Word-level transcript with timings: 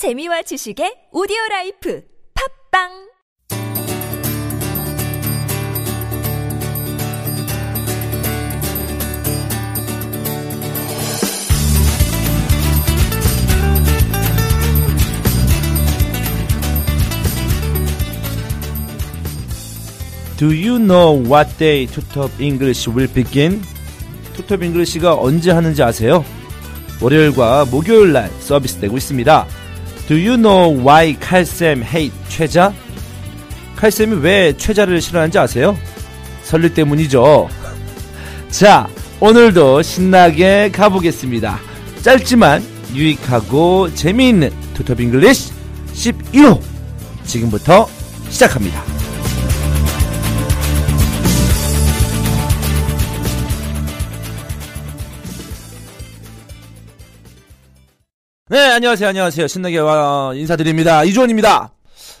재미와 0.00 0.40
지식의 0.40 1.12
오디오 1.12 1.36
라이프 1.50 2.00
팝빵 2.32 2.88
Do 20.38 20.48
you 20.48 20.78
know 20.78 21.22
what 21.30 21.58
day 21.58 21.86
투톱 21.86 22.40
English 22.40 22.88
will 22.88 23.12
begin? 23.12 23.60
투톱 24.32 24.62
잉글리시가 24.62 25.20
언제 25.20 25.50
하는지 25.50 25.82
아세요? 25.82 26.24
월요일과 27.02 27.66
목요일 27.66 28.14
날 28.14 28.30
서비스되고 28.40 28.96
있습니다. 28.96 29.59
Do 30.10 30.16
you 30.16 30.34
know 30.36 30.72
why 30.72 31.16
칼쌤 31.20 31.84
hate 31.84 32.12
최자? 32.28 32.74
칼쌤이 33.76 34.16
왜 34.22 34.52
최자를 34.56 35.00
싫어하는지 35.00 35.38
아세요? 35.38 35.78
설리 36.42 36.74
때문이죠. 36.74 37.48
자, 38.50 38.88
오늘도 39.20 39.82
신나게 39.82 40.72
가보겠습니다. 40.72 41.60
짧지만 42.02 42.60
유익하고 42.92 43.94
재미있는 43.94 44.50
투톱 44.74 45.00
잉글리시 45.00 45.52
11호 45.94 46.60
지금부터 47.24 47.88
시작합니다. 48.30 48.89
네, 58.50 58.58
안녕하세요, 58.58 59.10
안녕하세요. 59.10 59.46
신나게 59.46 59.78
와, 59.78 60.32
인사드립니다. 60.34 61.04
이주원입니다. 61.04 61.70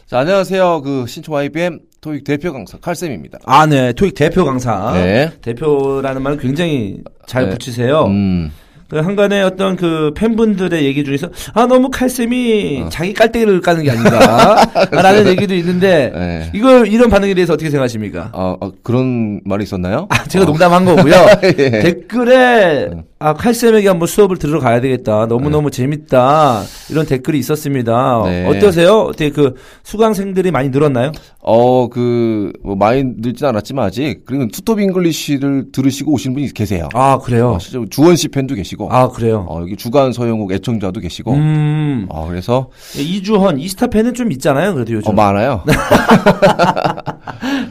자, 0.06 0.18
안녕하세요. 0.20 0.80
그 0.82 1.04
신청 1.08 1.34
IBM 1.34 1.80
토익 2.00 2.22
대표 2.22 2.52
강사 2.52 2.78
칼쌤입니다. 2.78 3.40
아, 3.46 3.66
네, 3.66 3.92
토익 3.92 4.14
대표 4.14 4.44
강사. 4.44 4.92
네. 4.92 5.32
대표라는 5.42 6.22
말을 6.22 6.38
굉장히 6.38 6.98
잘 7.26 7.46
네. 7.46 7.50
붙이세요. 7.50 8.04
음. 8.04 8.52
그 8.86 8.98
한간에 8.98 9.42
어떤 9.42 9.74
그 9.74 10.12
팬분들의 10.16 10.84
얘기 10.84 11.02
중에서 11.04 11.28
아 11.52 11.66
너무 11.66 11.90
칼쌤이 11.90 12.82
어. 12.84 12.88
자기 12.90 13.12
깔때기를 13.12 13.60
까는 13.60 13.82
게 13.82 13.90
아닌가라는 13.90 15.26
얘기도 15.30 15.54
있는데 15.56 16.12
네. 16.14 16.50
이걸 16.54 16.86
이런 16.86 17.10
반응에 17.10 17.34
대해서 17.34 17.54
어떻게 17.54 17.70
생각하십니까? 17.70 18.30
아, 18.32 18.56
아, 18.60 18.70
그런 18.84 19.40
말이 19.44 19.64
있었나요? 19.64 20.06
아, 20.10 20.24
제가 20.24 20.44
농담한 20.44 20.84
거고요. 20.84 21.14
예. 21.58 21.70
댓글에 21.70 22.90
아 23.22 23.34
칼쌤에게 23.34 23.86
한번 23.86 24.08
수업을 24.08 24.38
들으러 24.38 24.60
가야 24.60 24.80
되겠다. 24.80 25.26
너무 25.26 25.50
너무 25.50 25.70
재밌다. 25.70 26.62
이런 26.88 27.04
댓글이 27.04 27.38
있었습니다. 27.40 28.22
네. 28.24 28.46
어떠세요? 28.46 29.00
어떻게 29.00 29.28
그 29.28 29.56
수강생들이 29.82 30.50
많이 30.50 30.70
늘었나요? 30.70 31.12
어, 31.42 31.88
그, 31.90 32.50
뭐, 32.62 32.76
많이 32.76 33.04
늘진 33.04 33.46
않았지만 33.46 33.84
아직, 33.84 34.22
그리고 34.24 34.48
투톱 34.48 34.80
잉글리시를 34.80 35.66
들으시고 35.70 36.12
오신 36.12 36.32
분이 36.32 36.54
계세요. 36.54 36.88
아 36.94 37.18
그래요. 37.18 37.52
어, 37.52 37.58
실제로 37.58 37.86
주헌 37.90 38.16
씨 38.16 38.28
팬도 38.28 38.54
계시고, 38.54 38.90
아 38.90 39.08
그래요. 39.08 39.44
어, 39.50 39.60
여기 39.60 39.76
주간 39.76 40.14
서형욱 40.14 40.50
애청자도 40.52 41.00
계시고, 41.00 41.32
음 41.34 42.06
어, 42.08 42.26
그래서, 42.26 42.70
이주헌 42.96 43.58
이스타 43.58 43.88
팬은 43.88 44.14
좀 44.14 44.32
있잖아요. 44.32 44.72
그래도 44.72 44.94
요즘. 44.94 45.10
어, 45.10 45.12
많아요. 45.12 45.62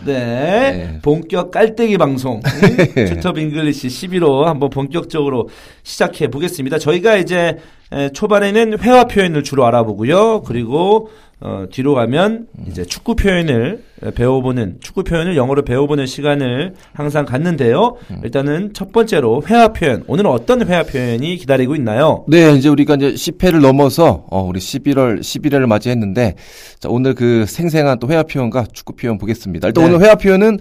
네. 0.05 0.14
네. 0.14 1.00
본격 1.02 1.52
깔때기 1.52 1.97
방송. 1.97 2.39
투톱 2.94 3.38
잉글리시 3.38 3.88
11호 3.88 4.44
한번 4.44 4.70
본격적으로 4.70 5.39
시작해 5.84 6.28
보겠습니다. 6.28 6.78
저희가 6.80 7.18
이제 7.18 7.58
에, 7.92 8.09
초반에는 8.09 8.80
회화 8.80 9.06
표현을 9.06 9.44
주로 9.44 9.66
알아보고요. 9.66 10.44
그리고 10.44 11.09
어, 11.42 11.64
뒤로 11.72 11.95
가면 11.95 12.48
이제 12.68 12.84
축구 12.84 13.16
표현을 13.16 13.82
에, 14.04 14.12
배워보는 14.12 14.80
축구 14.82 15.04
표현을 15.06 15.38
영어로 15.38 15.64
배워보는 15.64 16.06
시간을 16.06 16.73
항상 16.92 17.26
갖는데요. 17.26 17.95
일단은 18.26 18.73
첫 18.73 18.92
번째로 18.92 19.42
회화 19.48 19.70
표현. 19.70 20.04
오늘은 20.08 20.30
어떤 20.30 20.67
회화 20.67 20.83
표현이 20.83 21.38
기다리고 21.38 21.76
있나요? 21.77 22.26
네, 22.27 22.52
이제 22.54 22.67
우리가 22.67 22.95
이제 22.95 23.14
10회를 23.14 23.61
넘어서, 23.61 24.26
어, 24.30 24.42
우리 24.42 24.60
11월, 24.60 25.21
11회를 25.21 25.66
맞이했는데, 25.66 26.36
자, 26.80 26.89
오늘 26.89 27.16
그 27.16 27.45
생생한 27.45 28.00
또 28.00 28.10
회화 28.10 28.23
표현과 28.23 28.66
축구 28.73 28.94
표현 28.98 29.17
보겠습니다. 29.17 29.70
일단 29.70 29.86
네. 29.86 29.89
오늘 29.89 30.06
회화 30.06 30.16
표현은, 30.16 30.60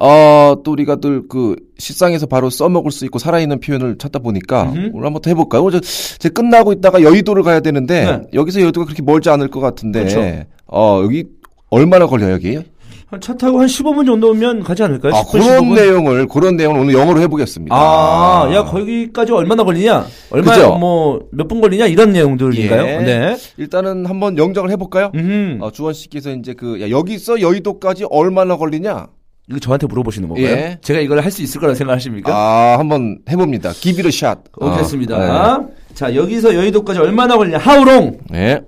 어, 0.00 0.56
또 0.64 0.72
우리가 0.72 0.96
늘그 1.00 1.56
실상에서 1.78 2.26
바로 2.26 2.50
써먹을 2.50 2.90
수 2.90 3.04
있고 3.04 3.18
살아있는 3.18 3.60
표현을 3.60 3.96
찾다 3.98 4.18
보니까 4.18 4.64
음흠. 4.64 4.90
오늘 4.94 5.06
한번 5.06 5.22
더 5.22 5.30
해볼까요? 5.30 5.62
오늘 5.62 5.80
저, 5.80 5.88
제 6.18 6.28
끝나고 6.28 6.72
있다가 6.72 7.02
여의도를 7.02 7.42
가야 7.44 7.60
되는데, 7.60 8.04
네. 8.04 8.20
여기서 8.34 8.60
여의도가 8.60 8.86
그렇게 8.86 9.02
멀지 9.02 9.30
않을 9.30 9.48
것 9.48 9.60
같은데, 9.60 10.00
그렇죠. 10.00 10.20
어, 10.66 11.00
여기 11.04 11.24
얼마나 11.70 12.06
걸려요, 12.06 12.32
여기? 12.32 12.58
한차 13.06 13.36
타고 13.36 13.60
한 13.60 13.66
15분 13.68 14.06
정도면 14.06 14.64
가지 14.64 14.82
않을까요? 14.82 15.12
아, 15.14 15.22
10분, 15.22 15.30
그런 15.32 15.46
15분? 15.64 15.74
내용을, 15.74 16.26
그런 16.26 16.56
내용을 16.56 16.80
오늘 16.80 16.94
영어로 16.94 17.20
해보겠습니다. 17.20 17.76
아, 17.76 18.50
야, 18.52 18.64
거기까지 18.64 19.30
얼마나 19.30 19.62
걸리냐? 19.62 20.06
얼마, 20.30 20.54
그죠? 20.54 20.76
뭐, 20.76 21.20
몇 21.30 21.46
분 21.46 21.60
걸리냐? 21.60 21.86
이런 21.86 22.10
내용들인가요? 22.12 22.82
예. 22.84 22.98
네. 23.04 23.36
일단은 23.58 24.06
한번 24.06 24.36
영작을 24.38 24.70
해볼까요? 24.72 25.12
음. 25.14 25.58
어, 25.60 25.70
주원 25.70 25.94
씨께서 25.94 26.32
이제 26.32 26.54
그, 26.54 26.80
야, 26.80 26.90
여기서 26.90 27.40
여의도까지 27.40 28.06
얼마나 28.10 28.56
걸리냐? 28.56 29.06
이거 29.50 29.58
저한테 29.58 29.86
물어보시는 29.86 30.28
건가요? 30.28 30.46
예. 30.46 30.78
제가 30.82 31.00
이걸 31.00 31.20
할 31.20 31.30
수 31.30 31.42
있을 31.42 31.60
거라 31.60 31.74
생각하십니까? 31.74 32.32
아, 32.34 32.78
한번 32.78 33.18
해봅니다. 33.28 33.72
Give 33.74 33.98
it 34.02 34.06
a 34.06 34.08
shot. 34.08 34.40
오겠습니다. 34.56 35.60
자, 35.94 36.14
여기서 36.14 36.54
여의도까지 36.54 37.00
얼마나 37.00 37.36
걸리냐? 37.36 37.58
하우롱, 37.58 38.18
네. 38.30 38.54
네. 38.54 38.60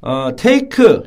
어, 0.00 0.30
테이크, 0.36 1.02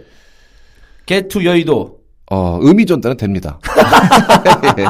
get 1.05 1.27
to 1.29 1.43
여의도. 1.43 1.97
어, 2.29 2.59
의미 2.61 2.85
전달은 2.85 3.17
됩니다. 3.17 3.59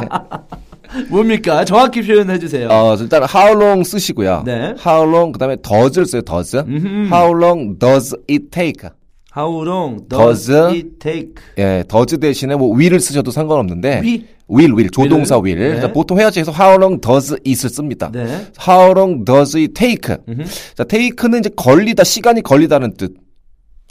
뭡니까? 1.10 1.64
정확히 1.64 2.02
표현해 2.02 2.38
주세요. 2.38 2.68
어, 2.70 2.96
일단 2.98 3.22
how 3.24 3.52
long 3.54 3.84
쓰시고요. 3.84 4.42
네. 4.44 4.74
how 4.84 5.04
long 5.08 5.32
그다음에 5.32 5.56
does를 5.56 6.06
써요. 6.06 6.22
does. 6.22 6.56
음흠. 6.56 7.08
how 7.12 7.32
long 7.36 7.78
does 7.78 8.14
it 8.30 8.50
take? 8.50 8.88
How 9.36 9.50
long 9.62 10.08
does, 10.08 10.46
does 10.46 10.74
it 10.74 10.98
take? 10.98 11.34
예, 11.58 11.84
does 11.88 12.18
대신에 12.18 12.56
뭐 12.56 12.74
will을 12.74 12.98
쓰셔도 13.00 13.30
상관없는데 13.30 14.00
위? 14.02 14.24
will 14.50 14.72
will 14.72 14.90
조동사 14.90 15.36
will을? 15.38 15.60
will. 15.60 15.74
네. 15.74 15.80
자, 15.80 15.92
보통 15.92 16.18
회화체에서 16.18 16.52
how 16.52 16.76
long 16.76 17.00
does 17.00 17.36
it을 17.46 17.68
씁니다. 17.68 18.10
네. 18.10 18.24
how 18.66 18.90
long 18.92 19.24
does 19.24 19.56
it 19.56 19.74
take? 19.74 20.16
음흠. 20.28 20.44
자, 20.74 20.84
take는 20.84 21.40
이제 21.40 21.50
걸리다, 21.54 22.04
시간이 22.04 22.42
걸리다는 22.42 22.94
뜻. 22.94 23.12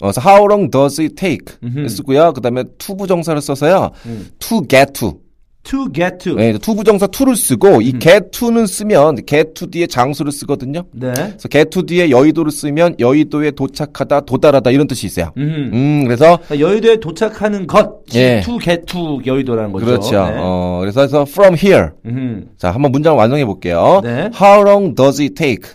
어, 0.02 0.12
그래서 0.12 0.22
how 0.22 0.46
long 0.46 0.70
does 0.72 1.00
it 1.00 1.16
take? 1.16 1.56
음흠. 1.64 1.88
쓰고요. 1.88 2.34
그 2.34 2.42
다음에 2.42 2.64
to 2.80 2.96
부정사를 2.96 3.40
써서요. 3.40 3.92
음. 4.08 4.30
to 4.40 4.62
get 4.68 4.94
to. 4.94 5.20
To 5.68 5.92
get 5.94 6.18
to. 6.20 6.36
네, 6.36 6.58
to 6.58 6.76
부정사 6.76 7.08
to를 7.08 7.36
쓰고, 7.36 7.82
이 7.82 7.94
get 8.00 8.32
to는 8.32 8.66
쓰면 8.66 9.18
get 9.28 9.54
to 9.54 9.70
뒤에 9.70 9.88
장소를 9.88 10.32
쓰거든요. 10.32 10.84
네. 10.92 11.12
그래서 11.14 11.48
get 11.50 11.70
to 11.70 11.84
뒤에 11.84 12.10
여의도를 12.10 12.52
쓰면 12.52 12.96
여의도에 13.00 13.52
도착하다, 13.52 14.22
도달하다 14.22 14.72
이런 14.72 14.88
뜻이 14.88 15.06
있어요. 15.06 15.32
음. 15.38 15.70
음, 15.74 16.04
그래서 16.06 16.40
그러니까 16.48 16.60
여의도에 16.60 17.00
도착하는 17.00 17.68
것, 17.68 18.04
예. 18.16 18.42
to 18.44 18.60
get 18.60 18.86
to 18.86 19.20
여의도라는 19.26 19.72
거죠. 19.72 19.86
그렇죠. 19.86 20.12
네. 20.12 20.36
어, 20.38 20.78
그래서 20.82 21.02
그래서 21.02 21.22
from 21.28 21.56
here. 21.56 21.90
음. 22.06 22.50
자, 22.58 22.72
한번 22.72 22.92
문장을 22.92 23.18
완성해 23.18 23.46
볼게요. 23.46 24.02
네. 24.04 24.30
How 24.40 24.62
long 24.62 24.96
does 24.96 25.22
it 25.22 25.36
take 25.36 25.72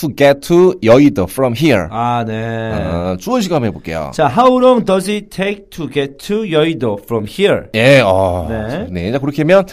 to 0.00 0.14
get 0.14 0.40
to 0.40 0.74
여의도 0.82 1.24
from 1.24 1.54
here? 1.56 1.86
아, 1.90 2.24
네. 2.26 2.72
어, 2.72 3.16
주원 3.18 3.42
씨가 3.42 3.56
한번 3.56 3.68
해볼게요. 3.68 4.10
자, 4.14 4.28
how 4.28 4.58
long 4.58 4.84
does 4.84 5.10
it 5.10 5.28
take 5.30 5.70
to 5.70 5.88
get 5.90 6.16
to 6.18 6.50
여의도 6.50 7.00
from 7.02 7.26
here? 7.28 7.64
예, 7.74 8.00
어. 8.04 8.46
네. 8.48 8.86
네. 8.90 9.12
자, 9.12 9.18
그렇게 9.18 9.42
하면 9.42 9.64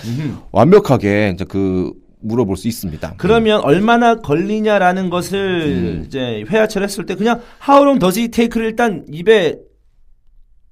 완벽하게 0.51 1.31
이제 1.33 1.45
그 1.45 1.93
물어볼 2.19 2.57
수 2.57 2.67
있습니다. 2.67 3.15
그러면 3.17 3.61
얼마나 3.61 4.15
걸리냐라는 4.15 5.09
것을 5.09 5.37
음. 5.39 6.03
이제 6.05 6.43
회화처를 6.49 6.87
했을 6.87 7.05
때 7.05 7.15
그냥 7.15 7.39
how 7.67 7.83
long 7.83 7.99
does 7.99 8.19
it 8.19 8.31
take를 8.31 8.67
일단 8.67 9.05
입에 9.11 9.55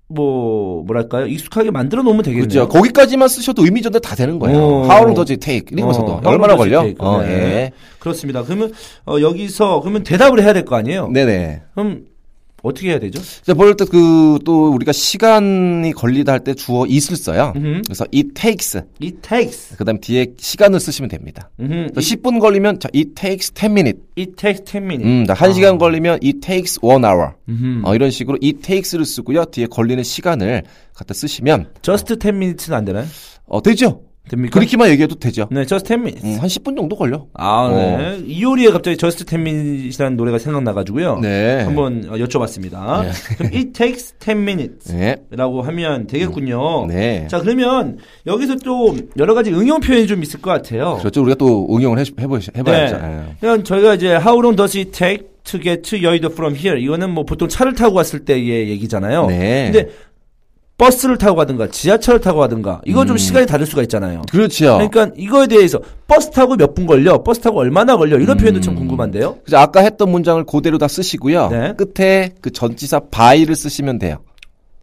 뭐 0.07 0.83
뭐랄까요 0.83 1.25
익숙하게 1.25 1.71
만들어 1.71 2.03
놓으면 2.03 2.21
되겠네요. 2.23 2.47
그렇죠. 2.47 2.67
거기까지만 2.69 3.27
쓰셔도 3.27 3.63
의미 3.65 3.81
전달 3.81 4.01
다 4.01 4.15
되는 4.15 4.37
거예요. 4.37 4.57
오. 4.57 4.83
How 4.85 5.01
long 5.01 5.15
does 5.15 5.31
it 5.31 5.39
take? 5.39 5.75
이러면서도 5.75 6.11
어, 6.11 6.21
얼마나 6.25 6.55
걸려? 6.55 6.85
어, 6.99 7.21
네. 7.23 7.27
예. 7.29 7.71
그렇습니다. 7.99 8.43
그러면 8.43 8.71
어, 9.07 9.19
여기서 9.19 9.81
그러면 9.81 10.03
대답을 10.03 10.41
해야 10.43 10.53
될 10.53 10.63
거 10.65 10.75
아니에요. 10.75 11.07
네네. 11.09 11.61
그럼 11.73 12.01
어떻게 12.65 12.89
해야 12.89 12.99
되죠? 12.99 13.21
자, 13.43 13.53
볼때 13.53 13.85
그 13.85 14.39
또 14.43 14.71
우리가 14.73 14.91
시간이 14.91 15.93
걸리다 15.93 16.31
할 16.33 16.39
때 16.43 16.53
주어 16.53 16.83
it을 16.85 17.15
써요. 17.15 17.53
음흠. 17.55 17.81
그래서 17.85 18.05
it 18.13 18.29
takes. 18.33 18.77
It 19.01 19.17
takes. 19.21 19.75
그다음 19.77 19.99
뒤에 19.99 20.27
시간을 20.37 20.79
쓰시면 20.79 21.09
됩니다. 21.09 21.49
음흠. 21.59 21.91
그래서 21.93 21.99
10분 22.15 22.39
걸리면 22.39 22.79
자, 22.79 22.89
it 22.93 23.11
takes 23.15 23.51
10 23.53 23.71
minutes. 23.71 24.01
It 24.17 24.35
takes 24.35 24.63
10 24.65 24.83
minutes. 24.85 25.07
음, 25.07 25.23
1시간 25.33 25.77
걸리면 25.79 26.19
it 26.23 26.39
takes 26.41 26.79
1 26.83 27.03
hour. 27.05 27.31
음흠. 27.49 27.81
어, 27.87 27.95
이런 27.95 28.11
식으로 28.11 28.37
it 28.43 28.59
takes를 28.61 29.05
쓰고요. 29.05 29.45
뒤에 29.45 29.67
걸리는 29.67 30.03
시간을 30.03 30.63
갖다 30.93 31.13
쓰시면 31.13 31.69
Just 31.81 32.15
10 32.19 32.27
minutes는 32.35 32.77
안 32.77 32.85
되나요? 32.85 33.05
어, 33.47 33.61
되죠? 33.61 34.01
됩니까? 34.29 34.59
그렇게만 34.59 34.89
얘기해도 34.89 35.15
되죠. 35.15 35.47
네, 35.51 35.65
10 35.65 35.93
minutes. 35.93 36.25
음, 36.25 36.37
한 36.39 36.47
10분 36.47 36.75
정도 36.75 36.95
걸려. 36.95 37.25
아, 37.33 37.69
네. 37.71 38.21
이효리의 38.25 38.71
갑자기 38.71 38.97
10 38.99 39.33
minutes이라는 39.33 40.17
노래가 40.17 40.39
생각나가지고요. 40.39 41.19
네. 41.19 41.61
한번 41.63 42.05
어, 42.09 42.15
여쭤봤습니다. 42.15 43.03
네. 43.03 43.11
그럼 43.37 43.51
it 43.53 43.73
takes 43.73 44.13
10 44.19 44.37
minutes. 44.37 44.91
네. 44.91 45.17
라고 45.31 45.61
하면 45.61 46.07
되겠군요. 46.07 46.87
네. 46.87 47.27
자, 47.29 47.39
그러면 47.39 47.97
여기서 48.25 48.55
또 48.63 48.95
여러 49.17 49.33
가지 49.33 49.51
응용 49.51 49.79
표현이 49.79 50.07
좀 50.07 50.21
있을 50.23 50.41
것 50.41 50.51
같아요. 50.51 50.97
그렇죠. 50.99 51.21
우리가 51.21 51.35
또 51.35 51.67
응용을 51.69 51.99
해, 51.99 52.03
해보, 52.19 52.39
해봐야죠. 52.57 52.97
네. 52.97 53.03
예. 53.29 53.35
그냥 53.39 53.63
저희가 53.63 53.95
이제 53.95 54.15
how 54.15 54.39
long 54.39 54.55
does 54.55 54.77
it 54.77 54.91
take 54.91 55.27
to 55.43 55.59
get 55.59 55.81
to 55.83 56.01
여의도 56.01 56.29
from 56.31 56.55
here? 56.55 56.81
이거는 56.81 57.11
뭐 57.11 57.23
보통 57.23 57.47
차를 57.47 57.73
타고 57.75 57.95
갔을 57.95 58.25
때의 58.25 58.69
얘기잖아요. 58.69 59.27
네. 59.27 59.71
근데 59.71 59.89
버스를 60.77 61.17
타고 61.17 61.37
가든가 61.37 61.67
지하철을 61.69 62.19
타고 62.19 62.39
가든가 62.39 62.81
이거 62.85 63.05
좀 63.05 63.17
시간이 63.17 63.45
다를 63.45 63.65
수가 63.65 63.81
있잖아요. 63.83 64.23
그렇죠. 64.29 64.73
그러니까 64.77 65.09
이거에 65.15 65.47
대해서 65.47 65.79
버스 66.07 66.29
타고 66.31 66.55
몇 66.57 66.73
분 66.75 66.85
걸려? 66.85 67.23
버스 67.23 67.39
타고 67.39 67.59
얼마나 67.59 67.95
걸려? 67.95 68.17
이런 68.17 68.35
표현도 68.35 68.59
참 68.59 68.75
궁금한데요. 68.75 69.37
그래서 69.45 69.57
아까 69.57 69.79
했던 69.81 70.09
문장을 70.11 70.43
그대로 70.45 70.77
다 70.77 70.87
쓰시고요. 70.89 71.47
네. 71.49 71.73
끝에 71.77 72.31
그 72.41 72.51
전치사 72.51 72.99
by를 73.09 73.55
쓰시면 73.55 73.99
돼요. 73.99 74.17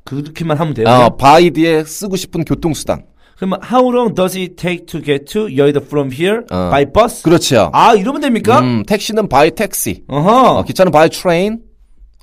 그렇게만 0.04 0.56
하면 0.56 0.72
돼요. 0.74 0.88
어, 0.88 1.16
by 1.16 1.50
뒤에 1.50 1.84
쓰고 1.84 2.16
싶은 2.16 2.44
교통수단. 2.44 3.04
그러면 3.36 3.60
how 3.70 3.92
long 3.92 4.14
does 4.14 4.36
it 4.38 4.56
take 4.56 4.86
to 4.86 5.02
get 5.02 5.24
to 5.26 5.54
여의도 5.54 5.80
from 5.84 6.10
here 6.10 6.40
어. 6.50 6.70
by 6.70 6.86
bus? 6.90 7.22
그렇죠. 7.22 7.70
아, 7.74 7.94
이러면 7.94 8.20
됩니까? 8.22 8.60
음, 8.60 8.82
택시는 8.86 9.28
by 9.28 9.50
taxi. 9.50 10.02
어허. 10.08 10.58
어, 10.58 10.62
기차는 10.64 10.90
by 10.90 11.08
train. 11.10 11.58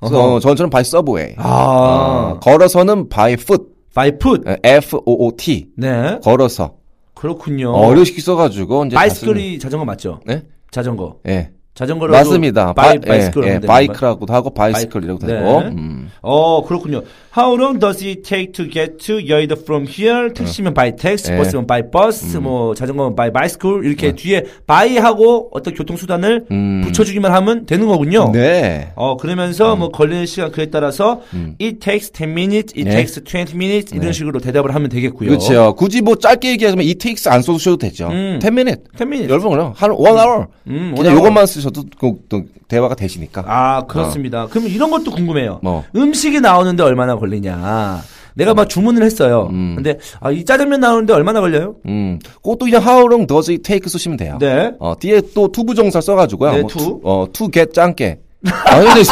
어, 0.01 0.39
전철은 0.39 0.69
by 0.69 0.81
subway. 0.81 1.35
아, 1.37 2.33
어, 2.35 2.39
걸어서는 2.39 3.09
by 3.09 3.33
foot. 3.33 3.65
by 3.93 4.07
foot. 4.15 4.49
어, 4.49 4.55
F 4.63 4.97
O 5.05 5.27
O 5.27 5.31
T. 5.35 5.67
네. 5.77 6.19
걸어서. 6.23 6.75
그렇군요. 7.13 7.73
어, 7.75 7.91
이렇게 7.91 8.21
써가지고 8.21 8.85
이제 8.85 8.95
bicycle이 8.95 9.59
자전거 9.59 9.83
맞죠? 9.85 10.21
네? 10.25 10.43
자전거. 10.71 11.17
예. 11.27 11.51
자전거로 11.79 12.11
맞습니다. 12.11 12.73
bi, 12.73 12.99
bi- 12.99 13.07
bicycle 13.07 13.43
예, 13.45 13.53
예, 13.53 13.59
bike라고도 13.59 14.33
하고 14.33 14.49
bicycle이라고도 14.49 15.27
네. 15.27 15.33
하고. 15.37 15.59
음. 15.59 16.09
어, 16.21 16.61
그렇군요. 16.65 17.03
How 17.37 17.55
long 17.55 17.79
does 17.79 18.03
it 18.03 18.23
take 18.23 18.51
to 18.51 18.69
get 18.69 18.97
to 18.97 19.25
여의도 19.25 19.55
from 19.61 19.85
here? 19.87 20.33
택시면 20.33 20.73
by 20.73 20.93
taxi, 20.97 21.31
네. 21.31 21.37
버스면 21.37 21.67
by 21.67 21.83
bus, 21.89 22.35
뭐 22.35 22.75
자전거면 22.75 23.15
by 23.15 23.31
bicycle 23.31 23.85
이렇게 23.85 24.11
뒤에 24.11 24.43
by하고 24.67 25.51
어떤 25.53 25.73
교통수단을 25.73 26.47
음. 26.51 26.81
붙여주기만 26.83 27.31
하면 27.31 27.65
되는 27.65 27.87
거군요. 27.87 28.31
네. 28.33 28.91
어 28.95 29.15
그러면서 29.15 29.77
뭐 29.77 29.87
걸리는 29.89 30.25
시간 30.25 30.51
그에 30.51 30.65
따라서 30.65 31.21
음. 31.33 31.55
it 31.61 31.79
takes 31.79 32.11
10 32.11 32.29
minutes, 32.31 32.73
it 32.75 32.83
네. 32.83 32.91
takes 32.91 33.23
20 33.23 33.55
minutes 33.55 33.93
이런 33.95 34.07
네. 34.07 34.11
식으로 34.11 34.41
대답을 34.41 34.75
하면 34.75 34.89
되겠고요. 34.89 35.29
그렇죠. 35.29 35.75
굳이 35.75 36.01
뭐 36.01 36.15
짧게 36.15 36.49
얘기하자면 36.51 36.85
it 36.85 36.97
takes 36.97 37.29
안 37.29 37.41
써주셔도 37.41 37.77
되죠. 37.77 38.09
음. 38.09 38.39
10 38.41 38.47
minutes. 38.51 38.83
10 38.97 39.03
minutes. 39.07 39.31
여러분 39.31 39.51
그냥 39.51 39.71
한 39.77 39.91
one 39.91 40.17
hour. 40.19 40.47
음, 40.67 40.93
그냥 40.97 41.15
요것만 41.15 41.45
쓰셔도 41.45 41.68
그, 41.99 42.13
또 42.29 42.43
대화가 42.67 42.95
되시니까. 42.95 43.43
아 43.47 43.85
그렇습니다. 43.87 44.47
그러면 44.49 44.71
이런 44.71 44.91
것도 44.91 45.11
궁금해요. 45.11 45.59
뭐. 45.63 45.83
음식이 45.95 46.41
나오는데 46.41 46.83
얼마나 46.83 47.15
걸리냐. 47.15 48.01
내가 48.35 48.53
막 48.53 48.69
주문을 48.69 49.03
했어요. 49.03 49.49
음. 49.51 49.73
근데 49.75 49.97
아, 50.21 50.31
이 50.31 50.45
짜장면 50.45 50.79
나오는데 50.79 51.13
얼마나 51.13 51.41
걸려요? 51.41 51.75
음. 51.85 52.19
그것도 52.37 52.59
그냥 52.59 52.81
how 52.81 53.05
long 53.05 53.27
does 53.27 53.51
it 53.51 53.63
take 53.63 53.89
쓰시면 53.89 54.17
돼요. 54.17 54.37
네. 54.39 54.71
어, 54.79 54.93
뒤에 54.97 55.21
또 55.33 55.51
투부 55.51 55.75
정사 55.75 55.99
써 55.99 56.15
가지고요. 56.15 56.51
네, 56.51 56.61
뭐 56.61 56.69
to. 56.69 57.01
어, 57.03 57.27
get 57.51 57.73
짱게. 57.73 58.19
아, 58.45 58.79
근데 58.79 59.03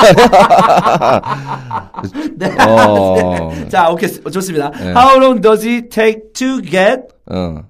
네. 2.48 2.56
어. 2.64 3.52
자, 3.68 3.90
오케이. 3.90 4.10
좋습니다. 4.10 4.72
네. 4.72 4.94
How 4.94 5.20
long 5.20 5.42
does 5.42 5.68
it 5.68 5.90
take 5.90 6.32
to 6.34 6.62
get 6.62 7.02
어. 7.30 7.64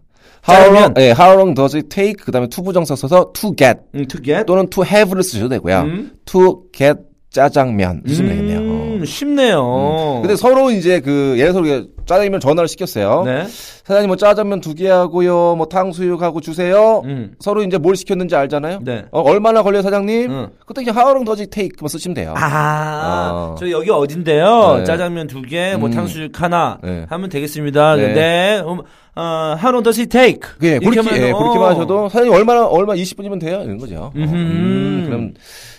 How 0.48 0.72
long, 0.72 0.94
예, 0.98 1.12
how 1.12 1.36
long 1.36 1.54
does 1.54 1.76
it 1.76 1.90
take? 1.90 2.24
그 2.24 2.32
다음에 2.32 2.48
to부정사 2.48 2.96
써서 2.96 3.32
to 3.34 3.54
get 3.56 3.80
음, 3.96 4.08
to 4.08 4.22
get 4.24 4.46
또는 4.46 4.70
to 4.70 4.84
have를 4.86 5.22
쓰셔도 5.22 5.50
되고요. 5.50 5.82
음. 5.82 6.12
to 6.26 6.64
get 6.72 7.00
짜장면 7.32 8.02
쓰시면 8.08 8.30
되겠네요. 8.32 8.60
음, 8.98 9.02
어. 9.04 9.06
쉽네요. 9.06 10.20
근데 10.22 10.36
서로 10.36 10.72
이제 10.72 11.00
그 11.00 11.36
예를 11.38 11.54
들어 11.54 11.84
짜장면 12.06 12.40
전화를 12.40 12.68
시켰어요. 12.68 13.24
네. 13.26 13.46
사장님 13.84 14.08
뭐 14.08 14.16
짜장면 14.16 14.62
두 14.62 14.74
개 14.76 14.88
하고요. 14.90 15.56
뭐 15.56 15.66
탕수육하고 15.68 16.40
주세요. 16.42 17.02
음. 17.06 17.34
서로 17.40 17.64
이제 17.64 17.78
뭘 17.78 17.96
시켰는지 17.96 18.36
알잖아요. 18.36 18.80
네. 18.84 19.06
어, 19.12 19.22
얼마나 19.22 19.62
걸려요, 19.64 19.82
사장님? 19.82 20.30
응. 20.32 20.48
그때 20.66 20.84
그냥 20.84 20.96
how 20.98 21.10
long 21.12 21.26
does 21.26 21.42
it 21.42 21.50
take?만 21.50 21.88
쓰시면 21.90 22.14
돼요. 22.16 22.34
아, 22.38 23.32
어. 23.34 23.56
저 23.60 23.70
여기 23.70 23.90
어딘데요? 23.90 24.78
네. 24.80 24.84
짜장면 24.86 25.28
두 25.28 25.42
개, 25.42 25.76
뭐 25.76 25.90
음. 25.90 25.94
탕수육 25.94 26.42
하나 26.42 26.78
네. 26.84 27.06
하면 27.10 27.30
되겠습니다. 27.30 27.96
네. 27.96 28.14
네. 28.14 28.60
음, 28.66 28.80
어, 29.16 29.56
does 29.84 30.00
it 30.00 30.10
take? 30.10 30.42
예, 30.62 30.78
그렇게, 30.80 31.00
예, 31.28 31.32
어. 31.32 31.38
그렇게만 31.38 31.72
하셔도 31.72 32.08
사장님 32.10 32.32
얼마나 32.34 32.66
얼마 32.68 32.94
20분이면 32.94 33.40
돼요 33.40 33.62
이런 33.66 33.78
거죠. 33.80 33.96
어. 33.96 34.12
음, 34.16 35.04
그럼 35.08 35.34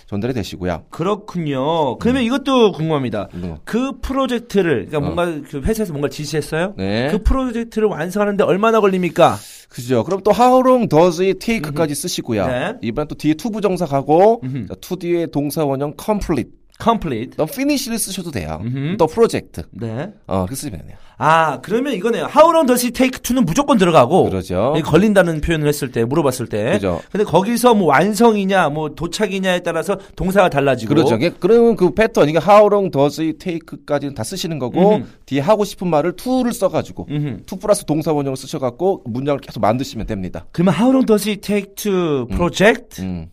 전달이 0.09 0.33
되시고요. 0.33 0.85
그렇군요. 0.89 1.99
그러면 1.99 2.23
이것도 2.23 2.71
궁금합니다. 2.71 3.29
뭐. 3.35 3.59
그 3.63 3.99
프로젝트를 4.01 4.87
그러니까 4.87 4.99
뭔가 5.01 5.47
그 5.47 5.61
회사에서 5.61 5.93
뭔가 5.93 6.09
지시했어요? 6.09 6.63
어. 6.65 6.73
네. 6.77 7.09
그 7.11 7.21
프로젝트를 7.21 7.87
완성하는데 7.89 8.43
얼마나 8.43 8.79
걸립니까? 8.79 9.37
그죠. 9.69 10.03
그럼 10.03 10.21
또 10.23 10.31
how 10.31 10.61
long 10.67 10.89
does 10.89 11.21
it 11.21 11.37
take까지 11.37 11.93
쓰시고요. 11.93 12.47
네. 12.47 12.73
이번엔 12.81 13.07
또 13.07 13.13
뒤에 13.13 13.35
to 13.35 13.51
부정사 13.51 13.85
가고 13.85 14.41
음흠. 14.43 14.67
자, 14.69 14.73
to 14.81 14.97
뒤에 14.97 15.27
동사 15.27 15.63
원형 15.63 15.93
complete, 16.03 16.49
complete. 16.81 17.31
또 17.37 17.43
finish를 17.43 17.99
쓰셔도 17.99 18.31
돼요. 18.31 18.59
음흠. 18.63 18.97
또 18.97 19.07
project. 19.07 19.63
네. 19.71 20.11
어, 20.27 20.45
그렇게 20.45 20.55
쓰면 20.55 20.87
돼요. 20.87 20.97
아, 21.21 21.59
그러면 21.61 21.93
이거네요. 21.93 22.29
How 22.33 22.49
long 22.49 22.65
does 22.65 22.85
it 22.85 22.93
take 22.93 23.21
to는 23.21 23.43
무조건 23.43 23.77
들어가고. 23.77 24.29
그러죠. 24.29 24.73
걸린다는 24.85 25.41
표현을 25.41 25.67
했을 25.67 25.91
때, 25.91 26.05
물어봤을 26.05 26.47
때. 26.47 26.71
그죠. 26.71 27.01
근데 27.11 27.25
거기서 27.25 27.73
뭐 27.73 27.87
완성이냐, 27.87 28.69
뭐 28.69 28.95
도착이냐에 28.95 29.59
따라서 29.59 29.97
동사가 30.15 30.49
달라지고. 30.49 30.93
그렇죠. 30.93 31.17
그러면 31.39 31.75
그 31.75 31.93
패턴, 31.93 32.29
이게 32.29 32.39
how 32.39 32.67
long 32.67 32.89
does 32.89 33.19
it 33.19 33.37
take까지는 33.39 34.15
다 34.15 34.23
쓰시는 34.23 34.59
거고 34.59 34.95
음흠. 34.95 35.05
뒤에 35.25 35.41
하고 35.41 35.65
싶은 35.65 35.87
말을 35.89 36.13
to를 36.15 36.53
써가지고 36.53 37.07
음흠. 37.11 37.45
to 37.45 37.57
플러스 37.59 37.83
동사 37.83 38.13
원형을 38.13 38.37
쓰셔갖고 38.37 39.03
문장을 39.05 39.41
계속 39.41 39.59
만드시면 39.59 40.07
됩니다. 40.07 40.45
그러면 40.53 40.73
how 40.75 40.89
long 40.89 41.05
does 41.05 41.27
it 41.27 41.41
take 41.41 41.75
to 41.75 42.27
project? 42.27 43.01
음. 43.01 43.27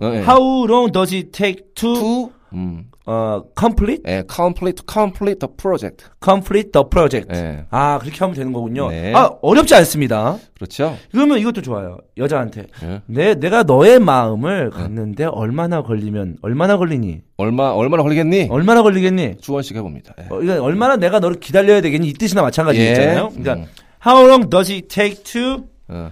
어, 0.00 0.14
예. 0.14 0.18
How 0.18 0.66
long 0.66 0.92
does 0.92 1.14
it 1.14 1.30
take 1.32 1.74
to, 1.74 1.94
to 1.94 2.32
음. 2.52 2.90
어, 3.06 3.42
complete? 3.58 4.02
예, 4.06 4.24
complete, 4.28 4.82
complete 4.86 5.38
the 5.38 5.56
project. 5.56 6.04
complete 6.22 6.72
the 6.72 6.84
project. 6.90 7.28
예, 7.32 7.64
아, 7.70 7.98
그렇게 8.00 8.18
하면 8.18 8.34
되는 8.34 8.52
거군요. 8.52 8.88
네. 8.90 9.14
아, 9.14 9.30
어렵지 9.42 9.74
않습니다. 9.76 10.38
그렇죠. 10.56 10.96
그러면 11.12 11.38
이것도 11.38 11.62
좋아요. 11.62 11.98
여자한테. 12.16 12.66
예. 12.82 13.02
내, 13.06 13.34
내가 13.34 13.62
너의 13.62 14.00
마음을 14.00 14.70
갖는데 14.70 15.24
얼마나 15.24 15.82
걸리면, 15.82 16.38
얼마나 16.42 16.76
걸리니? 16.76 17.22
얼마 17.36 17.70
얼마나 17.70 18.02
걸리겠니? 18.02 18.48
얼마나 18.50 18.82
걸리겠니? 18.82 19.36
주원 19.40 19.62
씨가 19.62 19.78
해봅니다. 19.78 20.14
예. 20.18 20.26
어, 20.28 20.42
이거 20.42 20.62
얼마나 20.62 20.96
내가 20.96 21.20
너를 21.20 21.38
기다려야 21.38 21.80
되겠니? 21.80 22.08
이 22.08 22.12
뜻이나 22.12 22.42
마찬가지잖아요. 22.42 23.30
예. 23.36 23.42
그러니까, 23.42 23.54
음. 23.54 23.66
how 24.04 24.26
long 24.26 24.50
does 24.50 24.72
it 24.72 24.88
take 24.88 25.22
to, 25.22 25.68
어, 25.88 26.10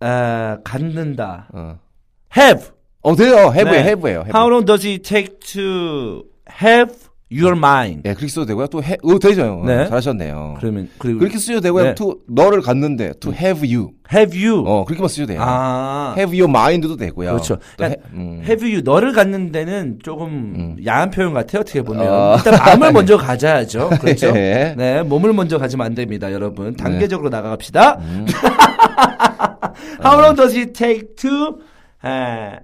아, 0.00 0.58
갖는다. 0.64 1.48
어. 1.52 1.78
have. 2.36 2.70
어, 3.02 3.14
돼요. 3.16 3.52
해보예요, 3.52 3.82
네. 3.82 3.90
해보예요. 3.90 4.20
해보. 4.26 4.36
How 4.38 4.48
long 4.50 4.64
does 4.64 4.84
it 4.86 5.02
take 5.02 5.40
to 5.52 6.24
have 6.48 7.09
your 7.32 7.56
mind? 7.56 8.02
예, 8.04 8.14
그렇게 8.14 8.28
써도 8.28 8.44
되고요. 8.46 8.66
또 8.68 8.82
해, 8.82 8.96
어, 9.02 9.18
되죠. 9.18 9.62
네. 9.66 9.86
잘하셨네요. 9.88 10.56
그러면, 10.58 10.88
그리고, 10.98 11.20
그렇게 11.20 11.38
쓰셔도 11.38 11.60
되고요. 11.60 11.84
네. 11.84 11.94
to 11.94 12.16
너를 12.28 12.60
갖는데 12.60 13.12
to 13.20 13.32
have 13.32 13.60
you. 13.72 13.90
have 14.12 14.36
you. 14.44 14.64
어, 14.66 14.84
그렇게만 14.84 15.08
쓰셔도 15.08 15.28
돼요. 15.28 15.40
아. 15.40 16.14
have 16.18 16.36
your 16.38 16.50
mind도 16.50 16.96
되고요. 16.96 17.30
그렇죠. 17.30 17.54
또 17.56 17.60
그러니까 17.76 18.00
해- 18.02 18.08
음. 18.14 18.42
have 18.44 18.68
you 18.68 18.82
너를 18.82 19.12
갖는 19.12 19.52
데는 19.52 19.98
조금 20.02 20.76
야한 20.84 21.10
표현 21.10 21.32
같아요. 21.32 21.60
어떻게 21.60 21.82
보면 21.82 22.06
어. 22.08 22.36
일단 22.38 22.58
마음을 22.58 22.92
먼저 22.92 23.16
가져야죠. 23.16 23.90
그렇죠. 24.02 24.26
예. 24.34 24.74
네, 24.76 25.02
몸을 25.02 25.32
먼저 25.32 25.58
가지면 25.58 25.86
안 25.86 25.94
됩니다, 25.94 26.32
여러분. 26.32 26.74
단계적으로 26.76 27.28
나가갑시다. 27.28 27.98
음. 28.00 28.26
How 30.02 30.18
long 30.20 30.34
does 30.34 30.54
it 30.56 30.72
take 30.74 31.14
to 31.16 31.60
uh, 32.04 32.58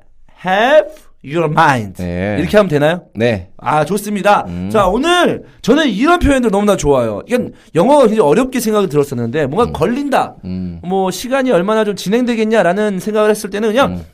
have 0.45 1.06
your 1.27 1.51
mind? 1.51 2.03
네. 2.03 2.37
이렇게 2.39 2.57
하면 2.57 2.69
되나요? 2.69 3.03
네. 3.15 3.49
아, 3.59 3.85
좋습니다. 3.85 4.45
음. 4.47 4.71
자, 4.73 4.87
오늘 4.87 5.43
저는 5.63 5.89
이런 5.89 6.21
표현들 6.21 6.51
너무나 6.51 6.77
좋아요. 6.77 7.23
이건 7.27 7.53
영어가 7.75 8.07
굉장히 8.07 8.21
어렵게 8.21 8.61
생각이 8.61 8.89
들었었는데 8.89 9.47
뭔가 9.47 9.73
걸린다. 9.77 10.37
음. 10.45 10.81
뭐 10.85 11.11
시간이 11.11 11.51
얼마나 11.51 11.85
좀 11.85 11.97
진행되겠냐라는 11.97 13.01
생각을 13.01 13.31
했을 13.31 13.51
때는 13.51 13.71
그냥 13.71 13.93
음. 13.93 14.05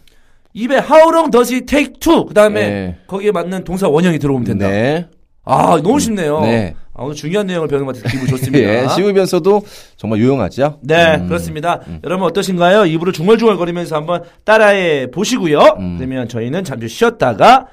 입에 0.54 0.76
how 0.76 1.10
long 1.10 1.30
does 1.30 1.52
it 1.52 1.66
take 1.66 1.94
to 2.00 2.24
그다음에 2.26 2.68
네. 2.68 2.96
거기에 3.06 3.30
맞는 3.32 3.64
동사 3.64 3.88
원형이 3.88 4.18
들어오면 4.18 4.44
된다. 4.44 4.68
네. 4.68 5.06
아, 5.44 5.80
너무 5.82 5.98
쉽네요. 5.98 6.40
네. 6.40 6.74
아, 6.94 7.04
오늘 7.04 7.14
중요한 7.14 7.46
내용을 7.46 7.68
배우는 7.68 7.86
것 7.86 7.96
같아서 7.96 8.12
기분 8.12 8.28
좋습니다. 8.28 8.58
예, 8.68 8.88
쉬우면서도 8.88 9.64
정말 9.96 10.18
유용하죠. 10.20 10.78
네, 10.82 11.16
음. 11.16 11.26
그렇습니다. 11.26 11.80
여러분 12.04 12.26
어떠신가요? 12.26 12.84
입으로 12.84 13.12
중얼중얼거리면서 13.12 13.96
한번 13.96 14.24
따라해 14.44 15.10
보시고요. 15.10 15.58
음. 15.78 15.96
그러면 15.96 16.28
저희는 16.28 16.64
잠시 16.64 16.88
쉬었다가 16.88 17.68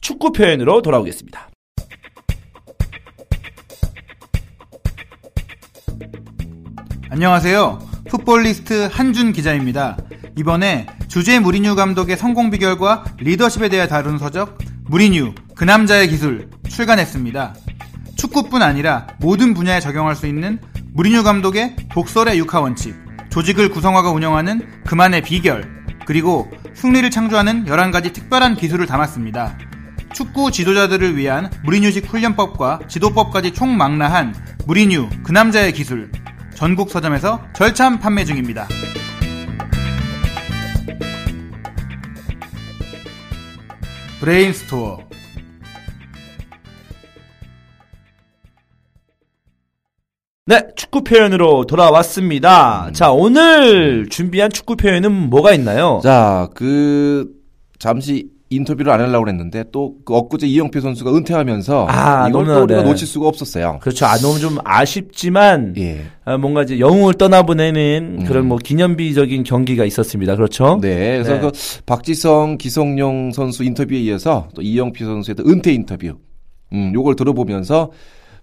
축구 0.00 0.30
표현으로 0.30 0.80
돌아오겠습니다. 0.82 1.48
안녕하세요. 7.10 7.78
풋볼리스트 8.08 8.88
한준 8.90 9.32
기자입니다. 9.32 9.98
이번에 10.38 10.86
주제 11.08 11.38
무리뉴 11.40 11.74
감독의 11.74 12.16
성공 12.16 12.50
비결과 12.50 13.04
리더십에 13.18 13.68
대해 13.68 13.86
다룬 13.86 14.18
서적 14.18 14.56
무리뉴 14.86 15.34
그 15.54 15.64
남자의 15.64 16.08
기술 16.08 16.48
출간했습니다. 16.68 17.54
축구뿐 18.22 18.62
아니라 18.62 19.08
모든 19.18 19.52
분야에 19.52 19.80
적용할 19.80 20.14
수 20.14 20.28
있는 20.28 20.60
무리뉴 20.92 21.24
감독의 21.24 21.74
독설의 21.90 22.38
육하 22.38 22.60
원칙, 22.60 22.94
조직을 23.30 23.70
구성화가 23.70 24.12
운영하는 24.12 24.84
그만의 24.84 25.22
비결, 25.22 25.68
그리고 26.06 26.48
승리를 26.72 27.10
창조하는 27.10 27.64
11가지 27.64 28.12
특별한 28.12 28.54
기술을 28.54 28.86
담았습니다. 28.86 29.58
축구 30.12 30.52
지도자들을 30.52 31.16
위한 31.16 31.50
무리뉴식 31.64 32.06
훈련법과 32.12 32.82
지도법까지 32.86 33.54
총망라한 33.54 34.36
무리뉴 34.66 35.08
그 35.24 35.32
남자의 35.32 35.72
기술 35.72 36.12
전국 36.54 36.90
서점에서 36.90 37.42
절찬 37.54 37.98
판매 37.98 38.24
중입니다. 38.24 38.68
브레인스토어 44.20 45.11
네, 50.44 50.60
축구 50.74 51.04
표현으로 51.04 51.66
돌아왔습니다. 51.66 52.90
자, 52.92 53.12
오늘 53.12 54.08
준비한 54.08 54.50
축구 54.50 54.74
표현은 54.74 55.30
뭐가 55.30 55.52
있나요? 55.54 56.00
자, 56.02 56.48
그 56.52 57.30
잠시 57.78 58.28
인터뷰를 58.50 58.90
안 58.90 59.00
하려고 59.00 59.28
했는데 59.28 59.62
또 59.70 59.94
그 60.04 60.16
엊그제 60.16 60.48
이영표 60.48 60.80
선수가 60.80 61.14
은퇴하면서 61.14 61.86
아, 61.88 62.28
이걸 62.28 62.42
너무나, 62.44 62.54
또 62.58 62.64
우리가 62.64 62.82
네. 62.82 62.88
놓칠 62.88 63.06
수가 63.06 63.28
없었어요. 63.28 63.78
그렇죠. 63.80 64.04
아, 64.04 64.16
너무 64.18 64.40
좀 64.40 64.58
아쉽지만, 64.64 65.74
예. 65.78 66.06
아, 66.24 66.36
뭔가 66.36 66.64
이제 66.64 66.80
영웅을 66.80 67.14
떠나보내는 67.14 68.24
그런 68.24 68.48
뭐 68.48 68.58
기념비적인 68.58 69.44
경기가 69.44 69.84
있었습니다. 69.84 70.34
그렇죠? 70.34 70.80
네. 70.82 71.22
그래서 71.22 71.34
네. 71.34 71.40
그 71.40 71.52
박지성, 71.86 72.58
기성용 72.58 73.30
선수 73.30 73.62
인터뷰에 73.62 74.00
이어서 74.00 74.48
또 74.56 74.60
이영표 74.60 75.04
선수의 75.04 75.36
또 75.36 75.44
은퇴 75.46 75.72
인터뷰. 75.72 76.16
음, 76.72 76.90
요걸 76.94 77.14
들어보면서 77.14 77.92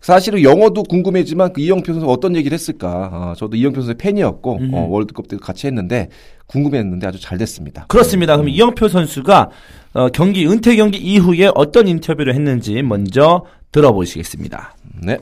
사실은 0.02 0.42
영어도 0.44 0.84
궁금했지만 0.84 1.54
그 1.54 1.62
이영표 1.62 1.92
선수가 1.94 2.12
어떤 2.12 2.36
얘기를 2.36 2.56
했을까. 2.56 3.10
어, 3.12 3.34
저도 3.38 3.58
이영표 3.58 3.82
선수의 3.82 3.96
팬이었고 3.98 4.60
어, 4.74 4.88
월드컵 4.90 5.28
때도 5.28 5.42
같이 5.42 5.68
했는데 5.68 6.10
궁금했는데 6.48 7.06
아주 7.08 7.20
잘 7.20 7.38
됐습니다. 7.38 7.86
그렇습니다. 7.88 8.36
그럼 8.38 8.50
이영표 8.50 8.88
선수가 8.88 9.50
어, 9.94 10.10
경기, 10.10 10.46
은퇴 10.48 10.76
경기 10.76 10.98
이후에 11.00 11.52
어떤 11.56 11.88
인터뷰를 11.88 12.34
했는지 12.34 12.82
먼저 12.82 13.46
들어보시겠습니다. 13.72 14.76
네. 15.04 15.18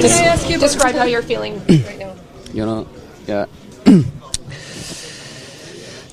Just 0.00 0.48
describe 0.58 0.94
how 0.96 1.06
you're 1.06 1.22
feeling 1.22 1.58
right 1.68 1.98
now. 1.98 2.12
you 2.52 2.64
know 2.64 2.86
yeah 3.26 3.46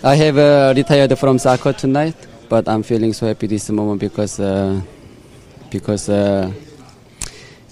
i 0.04 0.16
have 0.16 0.38
uh, 0.38 0.74
retired 0.76 1.16
from 1.18 1.38
soccer 1.38 1.74
tonight 1.74 2.16
but 2.52 2.68
i'm 2.68 2.84
feeling 2.84 3.14
so 3.14 3.26
happy 3.26 3.48
this 3.48 3.70
moment 3.70 3.98
because 4.02 4.38
uh, 4.38 4.82
because 5.70 6.10
uh, 6.10 6.52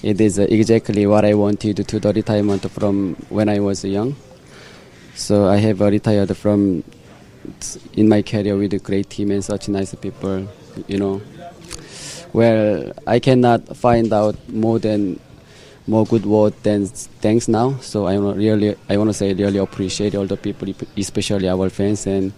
it 0.02 0.22
is 0.22 0.40
exactly 0.40 1.06
what 1.06 1.26
i 1.26 1.34
wanted 1.34 1.86
to 1.86 2.00
the 2.00 2.14
retirement 2.14 2.64
from 2.72 3.14
when 3.28 3.50
i 3.50 3.60
was 3.60 3.84
young 3.84 4.16
so 5.16 5.50
i 5.50 5.58
have 5.58 5.82
retired 5.82 6.32
from 6.38 6.82
in 7.98 8.08
my 8.08 8.22
career 8.22 8.56
with 8.56 8.74
a 8.74 8.80
great 8.80 9.10
team 9.10 9.32
and 9.32 9.44
such 9.44 9.68
nice 9.68 9.94
people 9.96 10.48
you 10.88 10.98
know 10.98 11.22
well 12.32 12.94
i 13.06 13.20
cannot 13.20 13.76
find 13.76 14.14
out 14.14 14.38
more 14.48 14.80
than 14.80 15.20
more 15.88 16.06
good 16.06 16.26
word 16.26 16.54
than 16.62 16.86
thanks 16.86 17.48
now. 17.48 17.76
So 17.82 18.06
I 18.06 18.16
really, 18.16 18.76
I 18.88 18.96
want 18.98 19.10
to 19.10 19.14
say 19.14 19.34
really 19.34 19.58
appreciate 19.58 20.14
all 20.14 20.28
the 20.28 20.38
people, 20.38 20.72
especially 20.96 21.50
our 21.50 21.68
fans, 21.72 22.06
and 22.06 22.32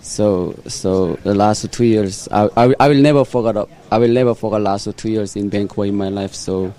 so 0.00 0.54
so 0.66 1.16
the 1.24 1.34
last 1.34 1.70
two 1.72 1.84
years, 1.84 2.28
I, 2.30 2.48
I, 2.56 2.66
will- 2.68 2.76
I 2.80 2.88
will 2.88 3.00
never 3.02 3.24
forget. 3.24 3.56
I 3.90 3.98
will 3.98 4.12
never 4.12 4.34
forget 4.34 4.60
last 4.62 4.88
two 4.96 5.10
years 5.10 5.36
in 5.36 5.50
Vancouver 5.50 5.86
in 5.86 5.94
my 5.96 6.08
life. 6.08 6.34
So 6.34 6.72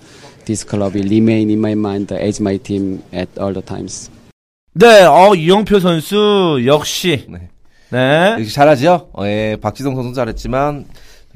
this 0.46 0.64
club 0.64 0.94
will 0.94 1.08
remain 1.08 1.50
in 1.50 1.60
my 1.60 1.74
mind 1.74 2.10
as 2.12 2.40
my 2.40 2.56
team 2.58 3.02
at 3.12 3.28
all 3.38 3.52
the 3.52 3.62
times. 3.62 4.10
네, 4.72 5.02
어, 5.04 5.34
이영표 5.34 5.80
선수 5.80 6.60
역시 6.64 7.26
네. 7.28 7.48
네. 7.90 8.36
역시 8.38 8.54
잘하죠? 8.54 9.10
어, 9.12 9.26
예, 9.26 9.56
박지성 9.60 9.96
선수 9.96 10.14
잘했지만 10.14 10.86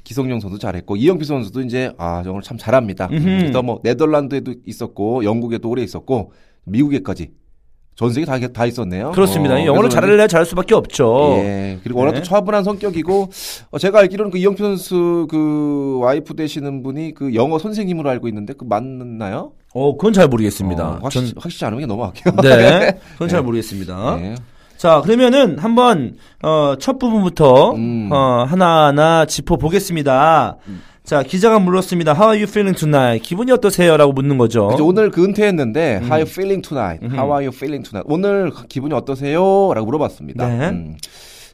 기성용 0.05 0.39
선수 0.39 0.59
잘했고 0.59 0.97
이영표 0.97 1.25
선수도 1.25 1.63
이제 1.63 1.91
아 1.99 2.23
영어를 2.25 2.43
참 2.43 2.59
잘합니다. 2.59 3.09
그래서 3.09 3.63
뭐 3.63 3.81
네덜란드에도 3.83 4.55
있었고 4.67 5.25
영국에도 5.25 5.69
오래 5.71 5.83
있었고 5.83 6.33
미국에까지 6.65 7.31
전 7.97 8.13
세계 8.13 8.27
다, 8.27 8.39
다 8.49 8.67
있었네요. 8.67 9.13
그렇습니다. 9.13 9.55
어, 9.55 9.65
영어를 9.65 9.89
잘할래 9.89 10.27
잘할 10.27 10.45
수밖에 10.47 10.75
없죠. 10.75 11.37
예. 11.39 11.79
그리고 11.85 12.01
워낙 12.01 12.13
네. 12.13 12.19
또 12.19 12.25
차분한 12.25 12.65
성격이고 12.65 13.31
어, 13.71 13.79
제가 13.79 14.01
알기로는 14.01 14.33
그 14.33 14.39
이영표 14.39 14.65
선수 14.65 15.27
그 15.31 15.99
와이프 16.01 16.35
되시는 16.35 16.83
분이 16.83 17.15
그 17.15 17.35
영어 17.35 17.59
선생님으로 17.59 18.11
알고 18.11 18.27
있는데 18.29 18.53
그 18.53 18.65
맞나요? 18.65 19.53
어, 19.75 19.97
그건 19.97 20.13
잘 20.13 20.27
모르겠습니다. 20.27 20.89
어, 20.89 20.99
확실, 21.03 21.27
전 21.27 21.35
확실히 21.39 21.67
않은 21.69 21.79
게 21.79 21.87
넘어갈게요. 21.87 22.35
네, 22.43 22.99
그건 23.13 23.29
잘 23.29 23.43
모르겠습니다. 23.43 24.17
네. 24.17 24.35
자, 24.77 25.01
그러면은 25.01 25.59
한번 25.59 26.17
어, 26.43 26.75
첫 26.79 26.99
부분부터 26.99 27.73
음. 27.75 28.11
어, 28.13 28.45
하나하나 28.49 29.25
짚어 29.25 29.57
보겠습니다. 29.57 30.57
자, 31.05 31.23
기자가 31.23 31.59
물었습니다. 31.59 32.13
How 32.13 32.33
are 32.33 32.43
you 32.43 32.49
feeling 32.49 32.79
tonight? 32.79 33.23
기분이 33.23 33.53
어떠세요?라고 33.53 34.15
묻는 34.15 34.39
거죠. 34.39 34.69
그죠, 34.69 34.87
오늘 34.87 35.11
그 35.11 35.23
은퇴했는데 35.23 35.99
음. 35.99 36.05
How 36.05 36.15
are 36.15 36.23
you 36.23 36.27
feeling 36.31 36.67
tonight? 36.67 37.05
How 37.05 37.27
are 37.31 37.45
you 37.45 37.49
feeling 37.49 37.85
tonight? 37.87 38.05
오늘 38.07 38.51
기분이 38.71 38.95
어떠세요? 38.95 39.75
라고 39.75 39.85
물어봤습니다. 39.85 40.49
네. 40.49 40.69
음. 40.71 40.97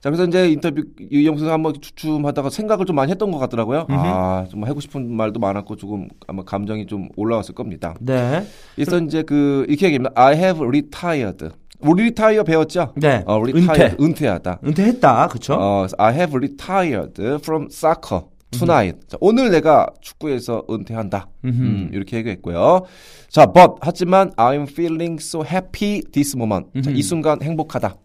자, 0.01 0.09
그래서 0.09 0.25
이제 0.25 0.51
인터뷰 0.53 0.85
이영수 1.11 1.41
선수 1.41 1.53
한번 1.53 1.75
주춤하다가 1.81 2.49
생각을 2.49 2.87
좀 2.87 2.95
많이 2.95 3.11
했던 3.11 3.33
것 3.33 3.39
같더라고요. 3.39 3.87
아, 3.89 4.47
좀 4.49 4.63
하고 4.63 4.79
싶은 4.79 5.13
말도 5.17 5.41
많았고 5.41 5.75
조금 5.75 6.07
아마 6.29 6.45
감정이 6.45 6.87
좀 6.87 7.09
올라왔을 7.17 7.57
겁니다. 7.57 7.97
네. 7.99 8.47
그래서 8.77 8.99
이제 9.01 9.23
그 9.25 9.67
이렇게 9.69 9.87
얘기합니다. 9.87 10.13
I 10.15 10.37
have 10.37 10.65
retired. 10.65 11.49
우리 11.81 12.03
retire 12.03 12.45
배웠죠? 12.45 12.93
네. 12.95 13.25
어, 13.27 13.43
은퇴. 13.43 13.97
은퇴하다. 14.01 14.61
은퇴했다. 14.65 15.27
그쵸? 15.27 15.55
어, 15.59 15.87
I 15.99 16.15
have 16.15 16.37
retired 16.37 17.21
from 17.43 17.67
soccer 17.69 18.23
tonight. 18.51 18.99
자, 19.09 19.17
오늘 19.21 19.51
내가 19.51 19.89
축구에서 20.01 20.65
은퇴한다. 20.71 21.29
음, 21.45 21.91
이렇게 21.93 22.17
얘기했고요. 22.19 22.83
자, 23.29 23.47
but 23.47 23.75
하지만 23.81 24.31
I'm 24.33 24.69
feeling 24.69 25.19
so 25.21 25.45
happy 25.45 26.03
this 26.13 26.37
moment. 26.37 26.69
자, 26.83 26.91
이 26.91 27.03
순간 27.03 27.43
행복하다. 27.43 27.97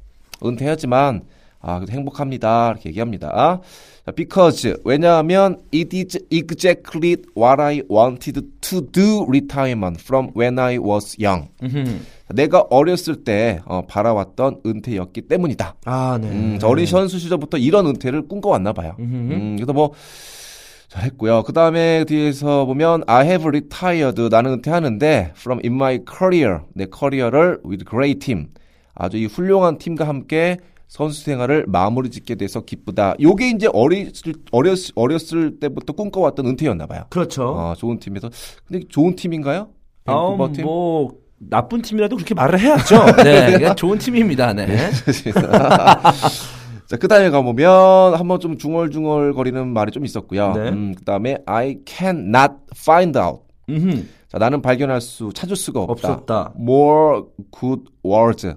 은퇴하지만 0.43 1.23
아, 1.61 1.81
행복합니다. 1.89 2.71
이렇게 2.73 2.89
얘기합니다. 2.89 3.59
자, 4.05 4.11
because 4.11 4.75
왜냐하면 4.85 5.63
it 5.73 5.97
is 5.97 6.19
exactly 6.31 7.17
what 7.35 7.59
I 7.59 7.81
wanted 7.89 8.39
to 8.61 8.81
do 8.81 9.25
retirement 9.27 9.99
from 9.99 10.31
when 10.37 10.59
I 10.59 10.77
was 10.77 11.15
young. 11.19 11.47
내가 12.33 12.65
어렸을 12.69 13.23
때 13.23 13.61
어, 13.65 13.85
바라왔던 13.85 14.61
은퇴였기 14.65 15.21
때문이다. 15.23 15.75
아, 15.85 16.17
네. 16.19 16.29
음, 16.29 16.59
자, 16.59 16.67
어린 16.67 16.85
선수 16.85 17.19
시절부터 17.19 17.57
이런 17.57 17.85
은퇴를 17.87 18.27
꿈꿔왔나 18.27 18.73
봐요. 18.73 18.95
음, 18.99 19.55
그래서 19.57 19.73
뭐 19.73 19.91
잘했고요. 20.87 21.43
그 21.43 21.53
다음에 21.53 22.05
뒤에서 22.05 22.65
보면 22.65 23.03
I 23.07 23.25
have 23.25 23.47
retired. 23.47 24.29
나는 24.29 24.53
은퇴하는데 24.53 25.33
from 25.35 25.59
in 25.63 25.75
my 25.75 25.99
career 26.07 26.59
내 26.73 26.85
커리어를 26.85 27.59
with 27.65 27.85
great 27.85 28.19
team 28.19 28.47
아주 28.93 29.17
이 29.17 29.25
훌륭한 29.25 29.77
팀과 29.77 30.07
함께 30.07 30.57
선수 30.87 31.23
생활을 31.23 31.65
마무리 31.67 32.09
짓게 32.09 32.35
돼서 32.35 32.61
기쁘다. 32.61 33.15
요게 33.19 33.49
이제 33.49 33.67
어렸을 33.73 34.33
어렸 34.51 34.77
어렸을 34.95 35.59
때부터 35.59 35.93
꿈꿔왔던 35.93 36.45
은퇴였나 36.45 36.85
봐요. 36.85 37.03
그렇죠. 37.09 37.55
아, 37.57 37.75
좋은 37.77 37.99
팀에서 37.99 38.29
근데 38.65 38.85
좋은 38.87 39.15
팀인가요? 39.15 39.69
아? 40.05 40.13
뭐 40.13 41.11
나쁜 41.37 41.81
팀이라도 41.81 42.15
그렇게 42.15 42.33
말을 42.33 42.59
해야죠. 42.59 43.05
네, 43.23 43.73
좋은 43.75 43.97
팀입니다. 43.97 44.53
네. 44.53 44.65
자, 46.87 46.97
그 46.97 47.07
다음에 47.07 47.29
가보면, 47.29 48.13
한번 48.15 48.39
좀 48.39 48.57
중얼중얼 48.57 49.33
거리는 49.33 49.67
말이 49.67 49.91
좀 49.91 50.05
있었고요. 50.05 50.53
네. 50.53 50.69
음, 50.69 50.93
그 50.95 51.03
다음에, 51.03 51.37
I 51.45 51.79
cannot 51.85 52.53
find 52.75 53.17
out. 53.17 53.41
음흠. 53.69 54.05
자, 54.27 54.37
나는 54.37 54.61
발견할 54.61 55.01
수, 55.01 55.31
찾을 55.33 55.55
수가 55.55 55.81
없다. 55.81 56.11
없었다. 56.11 56.53
More 56.59 57.23
good 57.59 57.85
words. 58.05 58.53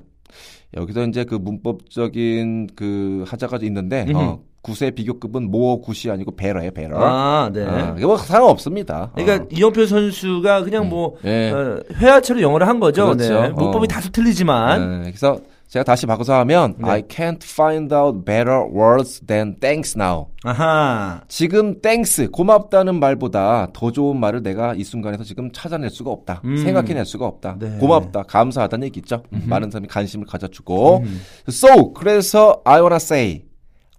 여기서 0.76 1.06
이제 1.06 1.24
그 1.24 1.36
문법적인 1.36 2.68
그 2.76 3.24
하자가 3.26 3.58
있는데, 3.62 4.06
어, 4.14 4.42
굿의 4.68 4.92
비교급은 4.92 5.44
more 5.44 5.80
good이 5.84 6.12
아니고 6.12 6.32
better예요, 6.36 6.70
better. 6.72 7.02
아, 7.02 7.50
네. 7.52 7.64
아, 7.64 7.94
이게 7.96 8.06
뭐 8.06 8.16
상관없습니다. 8.16 9.12
그러니까 9.14 9.44
어. 9.44 9.48
이영표 9.50 9.86
선수가 9.86 10.62
그냥 10.64 10.88
뭐 10.88 11.16
예. 11.24 11.50
어, 11.50 11.80
회화체로 11.94 12.40
영어를 12.42 12.68
한 12.68 12.80
거죠. 12.80 13.06
그렇죠. 13.06 13.40
네. 13.40 13.48
문법이 13.48 13.84
어. 13.84 13.86
다소 13.86 14.10
틀리지만 14.10 15.02
네, 15.02 15.10
그래서 15.10 15.38
제가 15.68 15.84
다시 15.84 16.06
바꿔서 16.06 16.34
하면 16.40 16.76
네. 16.78 16.88
I 16.88 17.02
can't 17.02 17.42
find 17.42 17.94
out 17.94 18.24
better 18.24 18.62
words 18.64 19.20
than 19.26 19.56
thanks 19.60 19.98
now. 19.98 20.26
아하. 20.42 21.20
지금 21.28 21.80
thanks 21.82 22.30
고맙다는 22.30 22.98
말보다 22.98 23.68
더 23.74 23.92
좋은 23.92 24.18
말을 24.18 24.42
내가 24.42 24.72
이 24.74 24.82
순간에서 24.82 25.24
지금 25.24 25.50
찾아낼 25.52 25.90
수가 25.90 26.10
없다. 26.10 26.40
음. 26.44 26.56
생각해낼 26.56 27.04
수가 27.04 27.26
없다. 27.26 27.56
네. 27.58 27.76
고맙다, 27.78 28.22
감사하다는 28.22 28.86
얘기 28.86 29.00
있죠. 29.00 29.22
많은 29.28 29.70
사람이 29.70 29.88
관심을 29.88 30.26
가져주고. 30.26 31.04
So 31.48 31.92
그래서 31.92 32.62
I 32.64 32.80
wanna 32.80 32.96
say 32.96 33.42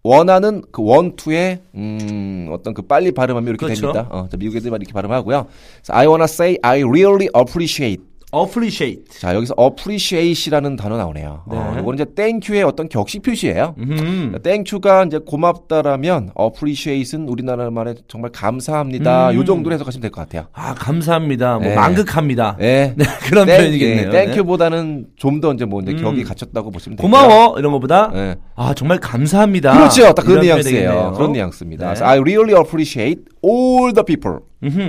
원하는 0.04 0.62
그 0.72 0.82
원투의 0.84 1.60
음 1.76 2.48
어떤 2.52 2.74
그 2.74 2.82
빨리 2.82 3.12
발음하면 3.12 3.50
이렇게 3.50 3.66
그렇죠. 3.66 3.92
됩니다. 3.94 4.08
어, 4.10 4.28
자, 4.30 4.38
미국 4.38 4.56
애들만 4.56 4.82
이렇게 4.82 4.94
발음하고요. 4.94 5.46
그래서 5.46 5.94
I 5.94 6.08
wanna 6.08 6.24
say 6.24 6.58
I 6.62 6.84
really 6.84 7.30
appreciate. 7.36 8.09
Appreciate. 8.34 9.04
자 9.20 9.34
여기서 9.36 9.56
appreciate이라는 9.60 10.76
단어 10.76 10.98
나오네요. 10.98 11.44
어, 11.46 11.72
네. 11.76 11.82
이거는 11.82 11.96
이제 11.96 12.06
thankyou의 12.06 12.64
어떤 12.64 12.88
격식 12.90 13.22
표시예요. 13.24 13.76
음. 13.80 14.38
땡큐가 14.44 15.06
이제 15.06 15.20
고맙다라면 15.20 16.32
appreciate은 16.40 17.28
우리나라 17.28 17.70
말에 17.72 17.96
정말 18.08 18.32
감사합니다. 18.32 19.32
음. 19.32 19.36
요 19.36 19.44
정도로 19.46 19.74
해석하시면 19.74 20.02
될 20.02 20.12
것 20.12 20.22
같아요. 20.22 20.48
아, 20.54 20.74
감사합니다. 20.76 21.54
뭐 21.60 21.68
네. 21.68 21.76
망극합니다. 21.76 22.56
네. 22.60 22.94
네, 22.98 23.06
그런 23.28 23.46
땡- 23.46 23.58
표현이겠네요. 23.58 24.10
네, 24.12 24.26
땡큐보다는 24.28 25.08
좀 25.16 25.40
더 25.40 25.54
이제 25.54 25.64
뭐 25.64 25.80
이제 25.82 25.92
음. 25.94 25.98
격이 26.02 26.24
갖췄다고 26.26 26.70
보시면 26.72 26.98
네. 26.98 27.02
돼요. 27.02 27.10
고마워 27.10 27.58
이런 27.58 27.72
것보다 27.72 28.12
네. 28.14 28.36
아 28.56 28.74
정말 28.74 28.98
감사합니다. 29.00 29.72
그렇죠. 29.74 30.14
딱 30.14 30.24
그런 30.26 30.42
뉘앙스예요. 30.42 31.14
그런 31.16 31.32
뉘앙스입니다. 31.32 31.86
네. 31.86 31.90
그래서 31.94 32.06
I 32.06 32.20
really 32.20 32.54
appreciate 32.60 33.22
all 33.44 33.94
the 33.94 34.04
people. 34.04 34.40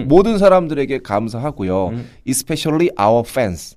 모든 0.08 0.38
사람들에게 0.38 0.98
감사하고요. 0.98 1.88
음. 1.88 2.10
especially 2.26 2.90
our 2.98 3.22
fans. 3.26 3.76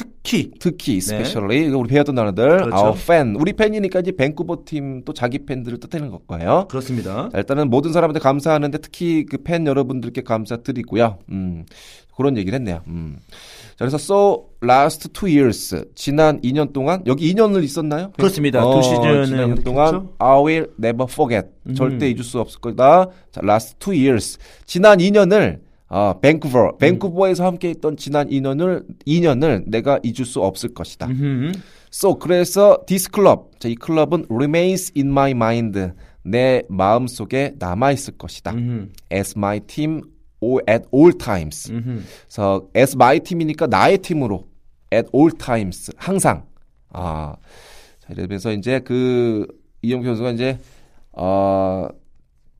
특히 0.00 0.50
특히 0.58 0.96
especially 0.98 1.66
이거 1.66 1.78
우리 1.78 1.88
배웠던 1.88 2.14
단어들 2.14 2.48
네. 2.48 2.64
그렇죠. 2.64 2.76
our 2.76 2.96
fan. 2.98 3.36
우리 3.36 3.52
팬이니까 3.52 4.00
이제 4.00 4.12
밴쿠버 4.12 4.62
팀 4.64 5.02
또 5.04 5.12
자기 5.12 5.44
팬들을 5.44 5.78
뜻하는 5.80 6.10
것 6.10 6.26
거예요. 6.26 6.66
그렇습니다. 6.68 7.28
자, 7.32 7.38
일단은 7.38 7.68
모든 7.70 7.92
사람한테 7.92 8.20
감사하는데 8.20 8.78
특히 8.78 9.24
그 9.24 9.38
팬 9.42 9.66
여러분들께 9.66 10.22
감사드리고요. 10.22 11.18
음, 11.30 11.64
그런 12.16 12.36
얘기를 12.36 12.54
했네요. 12.58 12.82
음. 12.86 13.16
자, 13.70 13.86
그래서 13.86 13.96
so 13.96 14.46
last 14.62 15.08
two 15.10 15.28
years 15.28 15.84
지난 15.94 16.40
2년 16.42 16.72
동안 16.72 17.02
여기 17.06 17.32
2년을 17.34 17.64
있었나요? 17.64 18.12
그렇습니다. 18.16 18.64
어, 18.64 18.80
두 18.80 18.88
지난 18.88 19.24
2년 19.54 19.64
동안 19.64 19.86
했죠? 19.86 20.14
I 20.18 20.38
will 20.44 20.66
never 20.78 21.06
forget 21.10 21.48
음. 21.66 21.74
절대 21.74 22.08
잊을 22.10 22.22
수 22.22 22.38
없을 22.40 22.60
거다. 22.60 23.06
자, 23.32 23.40
last 23.42 23.76
two 23.78 23.94
years 23.94 24.38
지난 24.66 24.98
2년을 24.98 25.60
아, 25.92 26.14
밴쿠버, 26.22 26.76
밴쿠버에서 26.78 27.44
함께 27.44 27.68
있던 27.70 27.96
지난 27.96 28.28
2년을 28.28 28.84
2년을 29.06 29.64
내가 29.66 29.98
잊을 30.04 30.24
수 30.24 30.40
없을 30.40 30.72
것이다. 30.72 31.08
음흠. 31.08 31.52
So 31.92 32.14
그래서 32.16 32.78
this 32.86 33.08
club, 33.12 33.50
자, 33.58 33.68
이 33.68 33.74
클럽은 33.74 34.26
remains 34.30 34.92
in 34.96 35.08
my 35.08 35.32
mind. 35.32 35.90
내 36.22 36.62
마음 36.68 37.08
속에 37.08 37.54
남아 37.58 37.90
있을 37.92 38.16
것이다. 38.16 38.52
음흠. 38.52 38.88
As 39.12 39.34
my 39.36 39.58
team 39.60 40.02
at 40.68 40.84
all 40.94 41.12
times. 41.18 41.72
음흠. 41.72 42.02
그래서 42.22 42.68
as 42.76 42.94
my 42.94 43.18
team이니까 43.18 43.66
나의 43.66 43.98
팀으로 43.98 44.46
at 44.94 45.08
all 45.12 45.32
times 45.36 45.90
항상. 45.96 46.44
아, 46.90 47.34
자, 47.98 48.08
이러면서 48.12 48.52
이제 48.52 48.78
그 48.78 49.44
이영표 49.82 50.06
선수가 50.06 50.30
이제 50.30 50.58
어, 51.12 51.88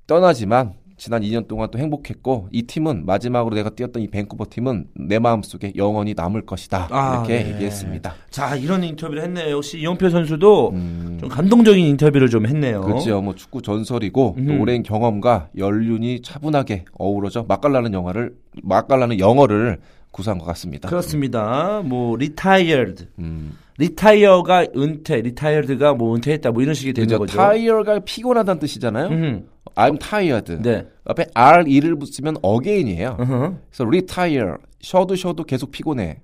떠나지만 0.08 0.74
지난 1.00 1.22
2년 1.22 1.48
동안 1.48 1.70
또 1.70 1.78
행복했고 1.78 2.48
이 2.52 2.64
팀은 2.64 3.06
마지막으로 3.06 3.56
내가 3.56 3.70
뛰었던 3.70 4.02
이 4.02 4.08
밴쿠버 4.08 4.44
팀은 4.50 4.88
내 4.94 5.18
마음 5.18 5.42
속에 5.42 5.72
영원히 5.74 6.12
남을 6.14 6.44
것이다. 6.44 6.88
아, 6.90 7.24
이렇게 7.26 7.42
네. 7.42 7.54
얘기했습니다. 7.54 8.12
자 8.28 8.54
이런 8.54 8.84
인터뷰를 8.84 9.22
했네요. 9.22 9.56
역시 9.56 9.78
이영표 9.78 10.10
선수도 10.10 10.72
음. 10.74 11.16
좀 11.18 11.30
감동적인 11.30 11.86
인터뷰를 11.86 12.28
좀 12.28 12.46
했네요. 12.46 12.82
그렇죠. 12.82 13.22
뭐 13.22 13.34
축구 13.34 13.62
전설이고 13.62 14.34
음. 14.36 14.46
또 14.46 14.60
오랜 14.60 14.82
경험과 14.82 15.48
연륜이 15.56 16.20
차분하게 16.20 16.84
어우러져 16.98 17.46
맛깔나는 17.48 17.94
영화를 17.94 18.34
맛깔나는 18.62 19.20
영어를 19.20 19.78
구사한 20.10 20.38
것 20.38 20.44
같습니다. 20.46 20.88
그렇습니다. 20.88 21.82
뭐 21.84 22.14
retired, 22.14 23.06
음. 23.18 23.56
retire가 23.78 24.66
은퇴, 24.76 25.14
retired가 25.14 25.94
뭐 25.94 26.14
은퇴했다 26.14 26.50
뭐 26.50 26.62
이런 26.62 26.74
식이 26.74 26.92
되는 26.92 27.06
그죠. 27.06 27.18
거죠. 27.18 27.36
tire가 27.36 28.00
피곤하다는 28.00 28.60
뜻이잖아요. 28.60 29.08
음. 29.08 29.48
I'm 29.76 29.98
tired. 30.00 30.58
네. 30.62 30.86
앞에 31.04 31.26
r 31.32 31.64
e를 31.66 31.96
붙이면 31.96 32.36
again이에요. 32.44 33.16
그래서 33.16 33.84
retire 33.84 34.54
쉬어도 34.80 35.14
쉬어도 35.14 35.44
계속 35.44 35.70
피곤해. 35.70 36.20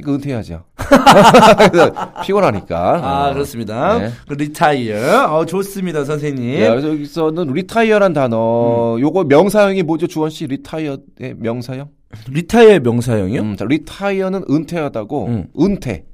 이거 0.00 0.14
은퇴해야죠. 0.14 0.64
피곤하니까. 2.24 3.00
아 3.02 3.28
어. 3.28 3.34
그렇습니다. 3.34 3.98
네. 3.98 4.10
그 4.26 4.34
retire. 4.34 5.26
어 5.28 5.44
좋습니다, 5.44 6.04
선생님. 6.04 6.58
네, 6.58 6.68
그래서 6.68 6.88
여기서는 6.88 7.50
retire란 7.50 8.12
단어, 8.12 8.96
음. 8.96 9.00
요거 9.00 9.24
명사형이 9.24 9.82
뭐죠, 9.82 10.06
주원 10.06 10.30
씨? 10.30 10.44
retire의 10.44 11.34
명사형? 11.36 11.88
Retire의 12.28 12.80
명사형이요? 12.80 13.40
음, 13.40 13.56
자, 13.56 13.64
retire는 13.64 14.44
은퇴하다고, 14.50 15.26
음. 15.26 15.46
은퇴. 15.60 16.06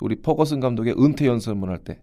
우리 0.00 0.16
퍼거슨 0.16 0.60
감독의 0.60 0.94
은퇴 0.98 1.26
연설문 1.26 1.68
할 1.68 1.78
때. 1.78 2.00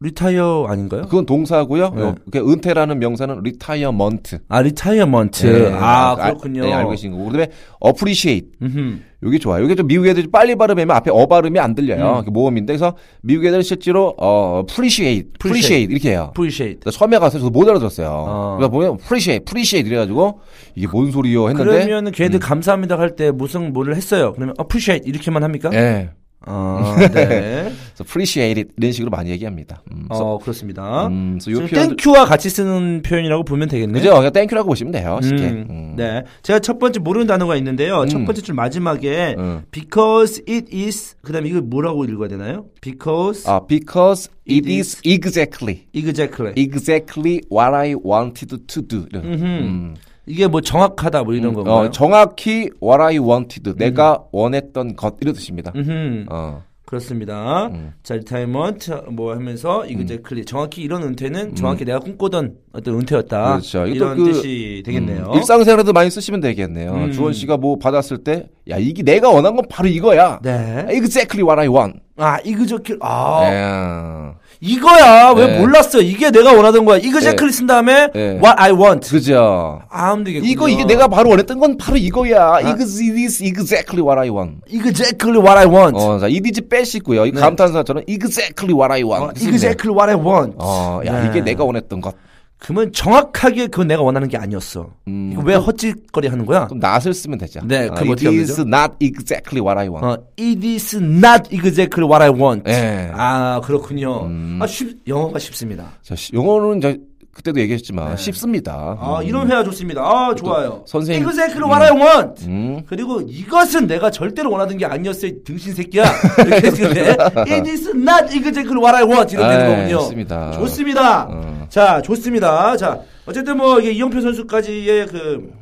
Retire 0.00 0.66
아닌가요? 0.68 1.02
그건 1.02 1.24
동사고요. 1.26 1.90
네. 1.96 2.02
요, 2.02 2.14
그 2.30 2.38
은퇴라는 2.52 2.98
명사는 2.98 3.38
retirement. 3.38 4.38
아 4.48 4.58
retirement. 4.58 5.46
네, 5.46 5.72
아 5.72 6.14
알- 6.18 6.32
그렇군요. 6.34 6.62
네, 6.62 6.72
알고 6.72 6.90
계신 6.90 7.12
거고. 7.12 7.24
그다음에 7.26 7.48
appreciate. 7.84 8.48
음흠. 8.62 8.98
여기 9.22 9.38
좋아요. 9.38 9.64
이게 9.64 9.74
좀 9.74 9.86
미국 9.86 10.06
애들이 10.06 10.26
빨리 10.30 10.54
발음하면 10.54 10.94
앞에 10.94 11.10
어 11.10 11.26
발음이 11.26 11.58
안 11.58 11.74
들려요. 11.74 12.16
음. 12.18 12.22
이게 12.22 12.30
모음인데 12.30 12.74
그래서 12.74 12.94
미국 13.22 13.46
애들은 13.46 13.62
실제로 13.62 14.14
어 14.18 14.62
appreciate, 14.68 15.30
appreciate 15.42 15.90
이렇게 15.90 16.10
해요. 16.10 16.26
appreciate. 16.36 16.92
처음에 16.92 17.18
가서 17.18 17.38
저도 17.38 17.50
못 17.50 17.66
알아들었어요. 17.68 18.08
어. 18.10 18.56
그래서 18.58 18.70
보면 18.70 18.90
appreciate, 19.00 19.42
appreciate 19.42 19.88
이래가지고 19.88 20.40
이게 20.74 20.86
뭔 20.86 21.10
소리요 21.10 21.48
했는데. 21.48 21.70
그러면은 21.70 22.12
걔들 22.12 22.38
감사합니다 22.38 22.98
할 22.98 23.16
때 23.16 23.30
무슨 23.30 23.72
뭐를 23.72 23.96
했어요. 23.96 24.32
그러면 24.34 24.54
appreciate 24.60 25.08
이렇게만 25.08 25.42
합니까? 25.42 25.70
예. 25.72 26.10
아, 26.46 26.96
네. 27.12 27.72
그래서 27.72 28.02
appreciate 28.02 28.60
it 28.62 28.72
이런 28.76 28.92
식으로 28.92 29.10
많이 29.10 29.30
얘기합니다. 29.30 29.82
음, 29.92 30.06
그래서, 30.08 30.24
어 30.24 30.38
그렇습니다. 30.38 31.06
음, 31.06 31.38
그래서 31.40 31.50
요 31.52 31.66
표현 31.66 31.96
thank 31.96 32.10
you와 32.10 32.24
같이 32.26 32.50
쓰는 32.50 33.02
표현이라고 33.02 33.44
보면 33.44 33.68
되겠네요. 33.68 34.02
그죠? 34.02 34.14
그냥 34.16 34.32
thank 34.32 34.47
you라고 34.47 34.68
보시면 34.68 34.92
돼요. 34.92 35.18
쉽게. 35.22 35.42
음, 35.44 35.66
음. 35.70 35.94
네. 35.96 36.24
제가 36.42 36.58
첫 36.58 36.78
번째 36.78 37.00
모르는 37.00 37.26
단어가 37.26 37.56
있는데요. 37.56 38.06
첫 38.06 38.24
번째 38.24 38.42
줄 38.42 38.54
마지막에 38.54 39.34
음. 39.38 39.62
because 39.70 40.42
it 40.48 40.74
is 40.76 41.16
그다음에 41.22 41.48
이거 41.48 41.60
뭐라고 41.60 42.04
읽어야 42.04 42.28
되나요? 42.28 42.66
because 42.80 43.48
아, 43.48 43.60
because 43.66 44.30
it 44.30 44.36
It 44.48 44.68
is 44.68 45.00
exactly, 45.04 45.86
exactly. 45.92 46.52
exactly 46.56 47.40
what 47.50 47.74
I 47.74 47.94
wanted 47.94 48.66
to 48.66 48.82
do. 48.82 49.06
이런. 49.10 49.24
음. 49.24 49.94
이게 50.26 50.46
뭐 50.46 50.60
정확하다 50.60 51.22
뭐 51.24 51.34
이런 51.34 51.54
건가요? 51.54 51.74
음. 51.74 51.86
어, 51.86 51.90
정확히 51.90 52.70
what 52.82 53.02
I 53.02 53.18
wanted, 53.18 53.74
내가 53.76 54.24
원했던 54.32 54.96
것 54.96 55.16
이런 55.20 55.34
뜻입니다. 55.34 55.72
음흠. 55.74 56.26
어. 56.30 56.62
그렇습니다. 56.86 57.68
자, 58.04 58.14
retirement 58.14 58.92
뭐 59.10 59.34
하면서 59.34 59.84
exactly 59.86 60.44
정확히 60.44 60.82
이런 60.82 61.02
은퇴는 61.02 61.56
정확히 61.56 61.84
내가 61.84 61.98
꿈꾸던 61.98 62.54
어떤 62.72 62.94
은퇴였다. 63.00 63.46
음. 63.46 63.50
그렇죠. 63.54 63.86
이런 63.86 64.16
그, 64.16 64.24
뜻이 64.32 64.82
되겠네요. 64.86 65.30
음, 65.32 65.36
일상생활에도 65.36 65.92
많이 65.92 66.10
쓰시면 66.10 66.40
되겠네요. 66.40 66.92
음. 66.92 67.12
주원 67.12 67.32
씨가 67.32 67.56
뭐 67.56 67.76
받았을 67.76 68.18
때, 68.18 68.48
야, 68.70 68.76
이게 68.78 69.02
내가 69.02 69.30
원한 69.30 69.56
건 69.56 69.64
바로 69.68 69.88
이거야. 69.88 70.38
네. 70.44 70.86
Exactly 70.88 71.42
what 71.42 71.60
I 71.60 71.66
want. 71.66 71.98
아, 72.18 72.38
이그저킬 72.44 72.98
아, 73.00 73.40
예. 73.50 74.45
이거야. 74.60 75.32
왜 75.36 75.46
네. 75.46 75.58
몰랐어? 75.60 76.00
이게 76.00 76.30
내가 76.30 76.52
원하던 76.52 76.84
거야. 76.84 76.98
이그저킬리 76.98 77.52
쓴 77.52 77.66
다음에 77.66 78.08
네. 78.12 78.20
what 78.42 78.54
I 78.56 78.72
want. 78.72 79.10
그죠. 79.10 79.80
아, 79.90 80.10
하면 80.10 80.24
되겠군요. 80.24 80.50
이거, 80.50 80.68
이게 80.68 80.84
내가 80.84 81.08
바로 81.08 81.30
원했던 81.30 81.58
건 81.58 81.76
바로 81.76 81.96
이거야. 81.96 82.56
It 82.64 82.82
is 82.82 83.42
exactly 83.42 84.02
what 84.02 84.18
I 84.18 84.30
want. 84.30 84.60
exactly 84.68 85.38
what 85.38 85.58
I 85.58 85.66
want. 85.66 85.96
어, 85.98 86.18
자, 86.18 86.26
it 86.26 86.42
is 86.44 86.68
빼시고요. 86.68 87.26
이 87.26 87.32
네. 87.32 87.40
감탄사처럼 87.40 88.04
exactly 88.08 88.74
what 88.74 88.92
I 88.92 89.02
어, 89.02 89.08
want. 89.08 89.44
exactly 89.46 89.94
what 89.94 90.10
I 90.10 90.16
want. 90.16 90.54
어, 90.58 91.00
야, 91.04 91.20
네. 91.20 91.28
이게 91.30 91.40
내가 91.42 91.64
원했던 91.64 92.00
것. 92.00 92.14
그러면 92.58 92.90
정확하게 92.92 93.66
그건 93.66 93.88
내가 93.88 94.02
원하는 94.02 94.28
게 94.28 94.36
아니었어. 94.38 94.90
음, 95.08 95.30
이거 95.32 95.42
왜 95.42 95.54
헛짓거리 95.56 96.28
하는 96.28 96.46
거야? 96.46 96.66
그럼 96.66 96.80
not을 96.82 97.12
쓰면 97.12 97.38
되죠. 97.38 97.60
네, 97.64 97.86
어, 97.88 97.94
그럼 97.94 97.98
it 98.08 98.12
어떻게 98.12 98.26
하면 98.28 98.40
is 98.40 98.56
되죠? 98.56 98.62
not 98.62 98.94
exactly 99.00 99.60
what 99.62 99.78
I 99.78 99.88
want. 99.88 100.06
어, 100.06 100.26
it 100.40 100.66
is 100.66 100.96
not 100.96 101.48
exactly 101.54 102.08
what 102.08 102.22
I 102.22 102.30
want. 102.30 102.62
예. 102.70 103.10
아, 103.12 103.60
그렇군요. 103.62 104.24
음. 104.24 104.58
아, 104.60 104.66
쉽, 104.66 104.96
영어가 105.06 105.38
쉽습니다. 105.38 105.84
자, 106.02 106.14
시- 106.16 106.34
영어는 106.34 106.80
저 106.80 106.94
그때도 107.34 107.60
얘기했지만 107.60 108.16
쉽습니다. 108.16 108.72
네. 108.98 109.06
아, 109.06 109.18
음. 109.20 109.26
이런 109.26 109.50
회화 109.50 109.62
좋습니다. 109.62 110.00
아, 110.00 110.34
좋아요. 110.34 110.82
선생님- 110.88 111.26
exactly 111.28 111.70
what 111.70 111.84
I 111.84 111.90
want. 111.92 112.46
음. 112.46 112.80
그리고 112.88 113.20
이것은 113.20 113.86
내가 113.86 114.10
절대로 114.10 114.50
원하던 114.50 114.78
게 114.78 114.86
아니었어요. 114.86 115.32
등신 115.44 115.74
새끼야. 115.74 116.04
이렇게 116.38 116.66
했을 116.68 116.94
때 116.94 117.10
it 117.52 117.68
is 117.70 117.90
not 117.90 118.34
exactly 118.34 118.78
what 118.82 118.96
I 118.96 119.02
want. 119.04 119.34
이런 119.34 119.50
되는 119.50 119.66
네, 119.68 119.76
거군요. 119.76 119.98
좋습니다. 119.98 120.52
좋습니다. 120.52 121.26
어. 121.28 121.55
자, 121.68 122.00
좋습니다. 122.02 122.76
자, 122.76 123.00
어쨌든 123.26 123.56
뭐 123.56 123.80
이게 123.80 123.92
이영표 123.92 124.20
선수까지의 124.20 125.06
그 125.06 125.52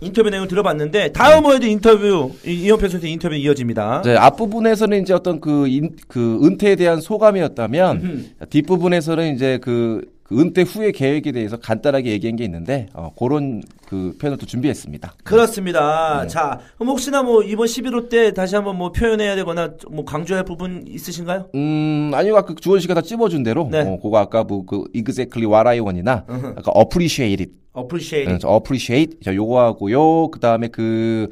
인터뷰 0.00 0.28
내용 0.28 0.48
들어봤는데 0.48 1.12
다음 1.12 1.44
호에도 1.44 1.66
인터뷰 1.66 2.32
이- 2.44 2.64
이현표 2.64 2.88
선수 2.88 3.06
인터뷰 3.06 3.34
이어집니다. 3.34 4.02
네, 4.04 4.16
앞부분에서는 4.16 5.00
이제 5.02 5.12
어떤 5.14 5.40
그, 5.40 5.68
인, 5.68 5.90
그 6.08 6.40
은퇴에 6.44 6.76
대한 6.76 7.00
소감이었다면 7.00 7.96
음흠. 7.96 8.46
뒷부분에서는 8.50 9.34
이제 9.34 9.58
그, 9.62 10.02
그 10.24 10.40
은퇴 10.40 10.62
후의 10.62 10.92
계획에 10.92 11.32
대해서 11.32 11.58
간단하게 11.58 12.10
얘기한 12.10 12.36
게 12.36 12.44
있는데 12.44 12.86
어, 12.94 13.12
그런 13.16 13.62
그 13.86 14.16
표현을 14.18 14.38
또 14.38 14.46
준비했습니다. 14.46 15.14
그렇습니다. 15.22 16.22
네. 16.22 16.28
자, 16.28 16.60
그럼 16.76 16.88
혹시나 16.88 17.22
뭐 17.22 17.42
이번 17.42 17.66
11호 17.66 18.08
때 18.08 18.32
다시 18.32 18.54
한번 18.54 18.76
뭐 18.76 18.90
표현해야 18.90 19.36
되거나 19.36 19.74
뭐 19.90 20.06
강조할 20.06 20.44
부분 20.44 20.84
있으신가요? 20.88 21.50
음, 21.54 22.10
아니요, 22.14 22.36
아까 22.36 22.54
주원 22.58 22.80
씨가 22.80 22.94
다 22.94 23.02
찝어준 23.02 23.42
대로, 23.42 23.68
네. 23.70 23.82
어, 23.82 23.98
그거 24.00 24.16
아까 24.16 24.44
뭐, 24.44 24.64
그, 24.64 24.84
exactly 24.94 25.46
what 25.46 25.68
I 25.68 25.78
want이나, 25.80 26.24
아까 26.26 26.72
appreciate 26.74 27.44
it. 27.44 27.52
appreciate. 27.76 28.32
네, 28.32 28.38
저 28.38 28.48
appreciate. 28.48 29.20
자, 29.22 29.34
요거 29.34 29.60
하고요. 29.60 30.28
그 30.30 30.40
다음에 30.40 30.68
그, 30.68 31.28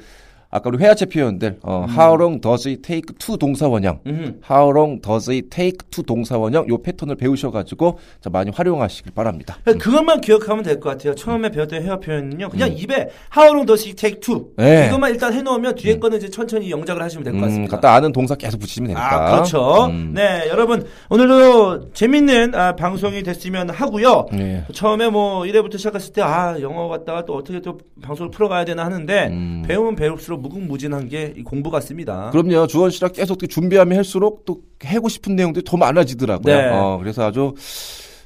아까 0.54 0.68
우리 0.68 0.76
회화체 0.76 1.06
표현들, 1.06 1.60
어, 1.62 1.86
how 1.88 2.14
long 2.14 2.38
does 2.38 2.68
it 2.68 2.82
take 2.82 3.16
to 3.18 3.38
동사 3.38 3.66
원형. 3.66 4.00
음흠. 4.06 4.40
how 4.50 4.70
long 4.70 5.00
does 5.00 5.30
it 5.30 5.48
take 5.48 5.78
to 5.90 6.04
동사 6.04 6.36
원형. 6.36 6.68
요 6.68 6.76
패턴을 6.82 7.16
배우셔가지고, 7.16 7.98
자, 8.20 8.28
많이 8.28 8.50
활용하시길 8.50 9.12
바랍니다. 9.14 9.56
그러니까 9.64 9.82
그것만 9.82 10.20
기억하면 10.20 10.62
될 10.62 10.78
것 10.78 10.90
같아요. 10.90 11.14
처음에 11.14 11.50
배웠던 11.50 11.82
회화 11.82 11.98
표현은요. 11.98 12.50
그냥 12.50 12.70
입에 12.76 13.08
How 13.34 13.48
long 13.54 13.64
does 13.66 13.86
it 13.88 13.96
take 13.96 14.20
to? 14.20 14.34
음. 14.36 14.52
네. 14.58 14.88
이것만 14.88 15.10
일단 15.12 15.32
해놓으면 15.32 15.74
뒤에 15.74 15.98
거는 15.98 16.18
이제 16.18 16.28
천천히 16.28 16.70
영작을 16.70 17.00
하시면 17.02 17.24
될것 17.24 17.40
음, 17.40 17.46
같습니다. 17.46 17.76
갖다 17.76 17.94
아는 17.94 18.12
동사 18.12 18.34
계속 18.34 18.58
붙이시면 18.58 18.88
되니까. 18.88 19.28
아, 19.28 19.30
그렇죠. 19.32 19.86
음. 19.86 20.12
네, 20.14 20.48
여러분 20.50 20.84
오늘도 21.08 21.92
재밌는 21.94 22.54
아, 22.54 22.76
방송이 22.76 23.22
됐으면 23.22 23.70
하고요. 23.70 24.26
네. 24.32 24.64
처음에 24.74 25.08
뭐 25.08 25.44
1회부터 25.44 25.78
시작했을 25.78 26.12
때 26.12 26.20
아 26.22 26.60
영어 26.60 26.88
갔다가 26.88 27.24
또 27.24 27.34
어떻게 27.34 27.60
또 27.60 27.78
방송을 28.02 28.30
풀어가야 28.30 28.64
되나 28.66 28.84
하는데 28.84 29.28
음. 29.30 29.62
배우면 29.66 29.96
배울수록 29.96 30.41
무궁무진한 30.42 31.09
게이 31.09 31.42
공부 31.44 31.70
같습니다. 31.70 32.31
그럼요. 32.33 32.66
주원 32.66 32.90
씨랑 32.90 33.12
계속 33.12 33.38
또 33.38 33.46
준비하면 33.46 33.96
할수록 33.96 34.44
또 34.44 34.59
하고 34.85 35.08
싶은 35.09 35.37
내용들이 35.37 35.64
더 35.64 35.76
많아지더라고요. 35.76 36.55
네. 36.57 36.68
어, 36.68 36.98
그래서 37.00 37.24
아주 37.26 37.55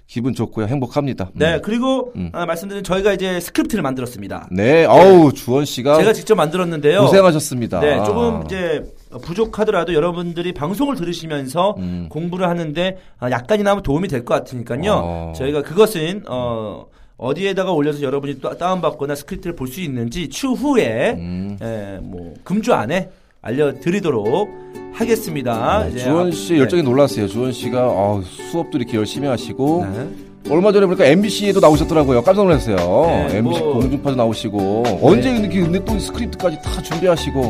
기분 0.09 0.35
좋고요. 0.35 0.67
행복합니다. 0.67 1.31
음. 1.35 1.39
네, 1.39 1.61
그리고 1.63 2.13
아, 2.33 2.47
말씀드린 2.47 2.85
저희가 2.85 3.13
이제 3.13 3.41
스크립트를 3.41 3.83
만들었습니다. 3.83 4.49
네, 4.53 4.85
어우, 4.85 5.33
주원 5.33 5.65
씨가 5.65 5.97
제가 5.99 6.13
직접 6.13 6.37
만들었는데요. 6.37 7.01
고생하셨습니다. 7.01 7.81
네, 7.81 7.97
조금 8.05 8.43
이제 8.45 8.83
부족하더라도 9.23 9.95
여러분들이 9.95 10.53
방송을 10.53 10.95
들으시면서 10.95 11.75
음. 11.79 12.07
공부를 12.09 12.49
하는데 12.49 12.97
아, 13.19 13.31
약간이나마 13.33 13.83
도움이 13.83 14.07
될 14.09 14.25
것 14.25 14.35
같으니까요. 14.35 14.93
어. 14.93 15.33
저희가 15.37 15.63
그것은 15.63 16.23
어 16.29 16.87
어디에다가 17.19 17.73
올려서 17.73 18.03
여러분이 18.03 18.41
또 18.41 18.57
다운받거나 18.57 19.15
스크립트를 19.15 19.57
볼 19.57 19.69
수 19.69 19.81
있는지 19.81 20.29
추후에 20.29 21.15
음. 21.19 21.59
에, 21.63 21.99
뭐 22.03 22.35
금주 22.45 22.73
안에 22.75 23.11
알려드리도록 23.43 24.49
하겠습니다. 24.93 25.85
네, 25.93 25.99
주원 25.99 26.29
앞- 26.29 26.35
씨 26.35 26.57
열정이 26.59 26.83
놀랐어요. 26.83 27.27
주원 27.29 27.53
씨가 27.53 27.87
어, 27.89 28.23
수업도 28.51 28.79
이렇게 28.79 28.97
열심히 28.97 29.29
하시고 29.29 29.87
네. 29.93 30.09
얼마 30.51 30.73
전에 30.73 30.87
보니까 30.87 31.05
MBC에도 31.07 31.61
나오셨더라고요. 31.61 32.23
깜짝 32.23 32.43
놀랐어요. 32.45 32.77
네, 32.77 33.39
MBC 33.39 33.61
뭐- 33.61 33.73
공중파도 33.75 34.17
나오시고 34.17 34.85
언제 35.03 35.31
이렇게 35.37 35.61
근데 35.61 35.85
또 35.85 35.99
스크립트까지 35.99 36.59
다 36.63 36.81
준비하시고 36.83 37.43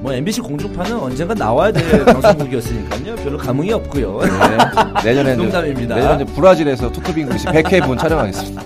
뭐 0.00 0.12
MBC 0.12 0.40
공중파는 0.40 0.98
언젠가 0.98 1.34
나와야 1.34 1.70
될 1.72 1.82
방송국이었으니까요. 2.06 3.14
별로 3.16 3.36
감흥이 3.38 3.72
없고요. 3.72 4.20
네, 4.22 5.04
내년에는 5.04 5.36
농담입니다. 5.38 5.94
내년에 5.94 6.24
브라질에서 6.24 6.90
투톱 6.90 7.18
English 7.18 7.46
100회 7.46 7.86
분 7.86 7.98
촬영하겠습니다. 7.98 8.62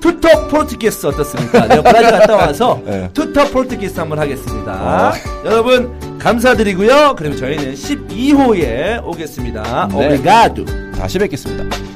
투톱 0.00 0.48
Portuguese 0.48 1.06
어떻습니까? 1.06 1.66
내가 1.66 1.82
브라질 1.82 2.10
갔다 2.10 2.36
와서 2.36 2.80
네. 2.86 3.08
투톱 3.14 3.52
Portuguese 3.52 3.98
한번 4.00 4.18
하겠습니다. 4.18 4.72
어. 4.72 5.12
여러분 5.44 6.18
감사드리고요. 6.18 7.14
그럼 7.16 7.36
저희는 7.36 7.74
12호에 7.74 9.04
오겠습니다. 9.04 9.88
네. 9.92 9.96
오브리가도. 10.06 10.64
다시 10.96 11.18
뵙겠습니다. 11.18 11.89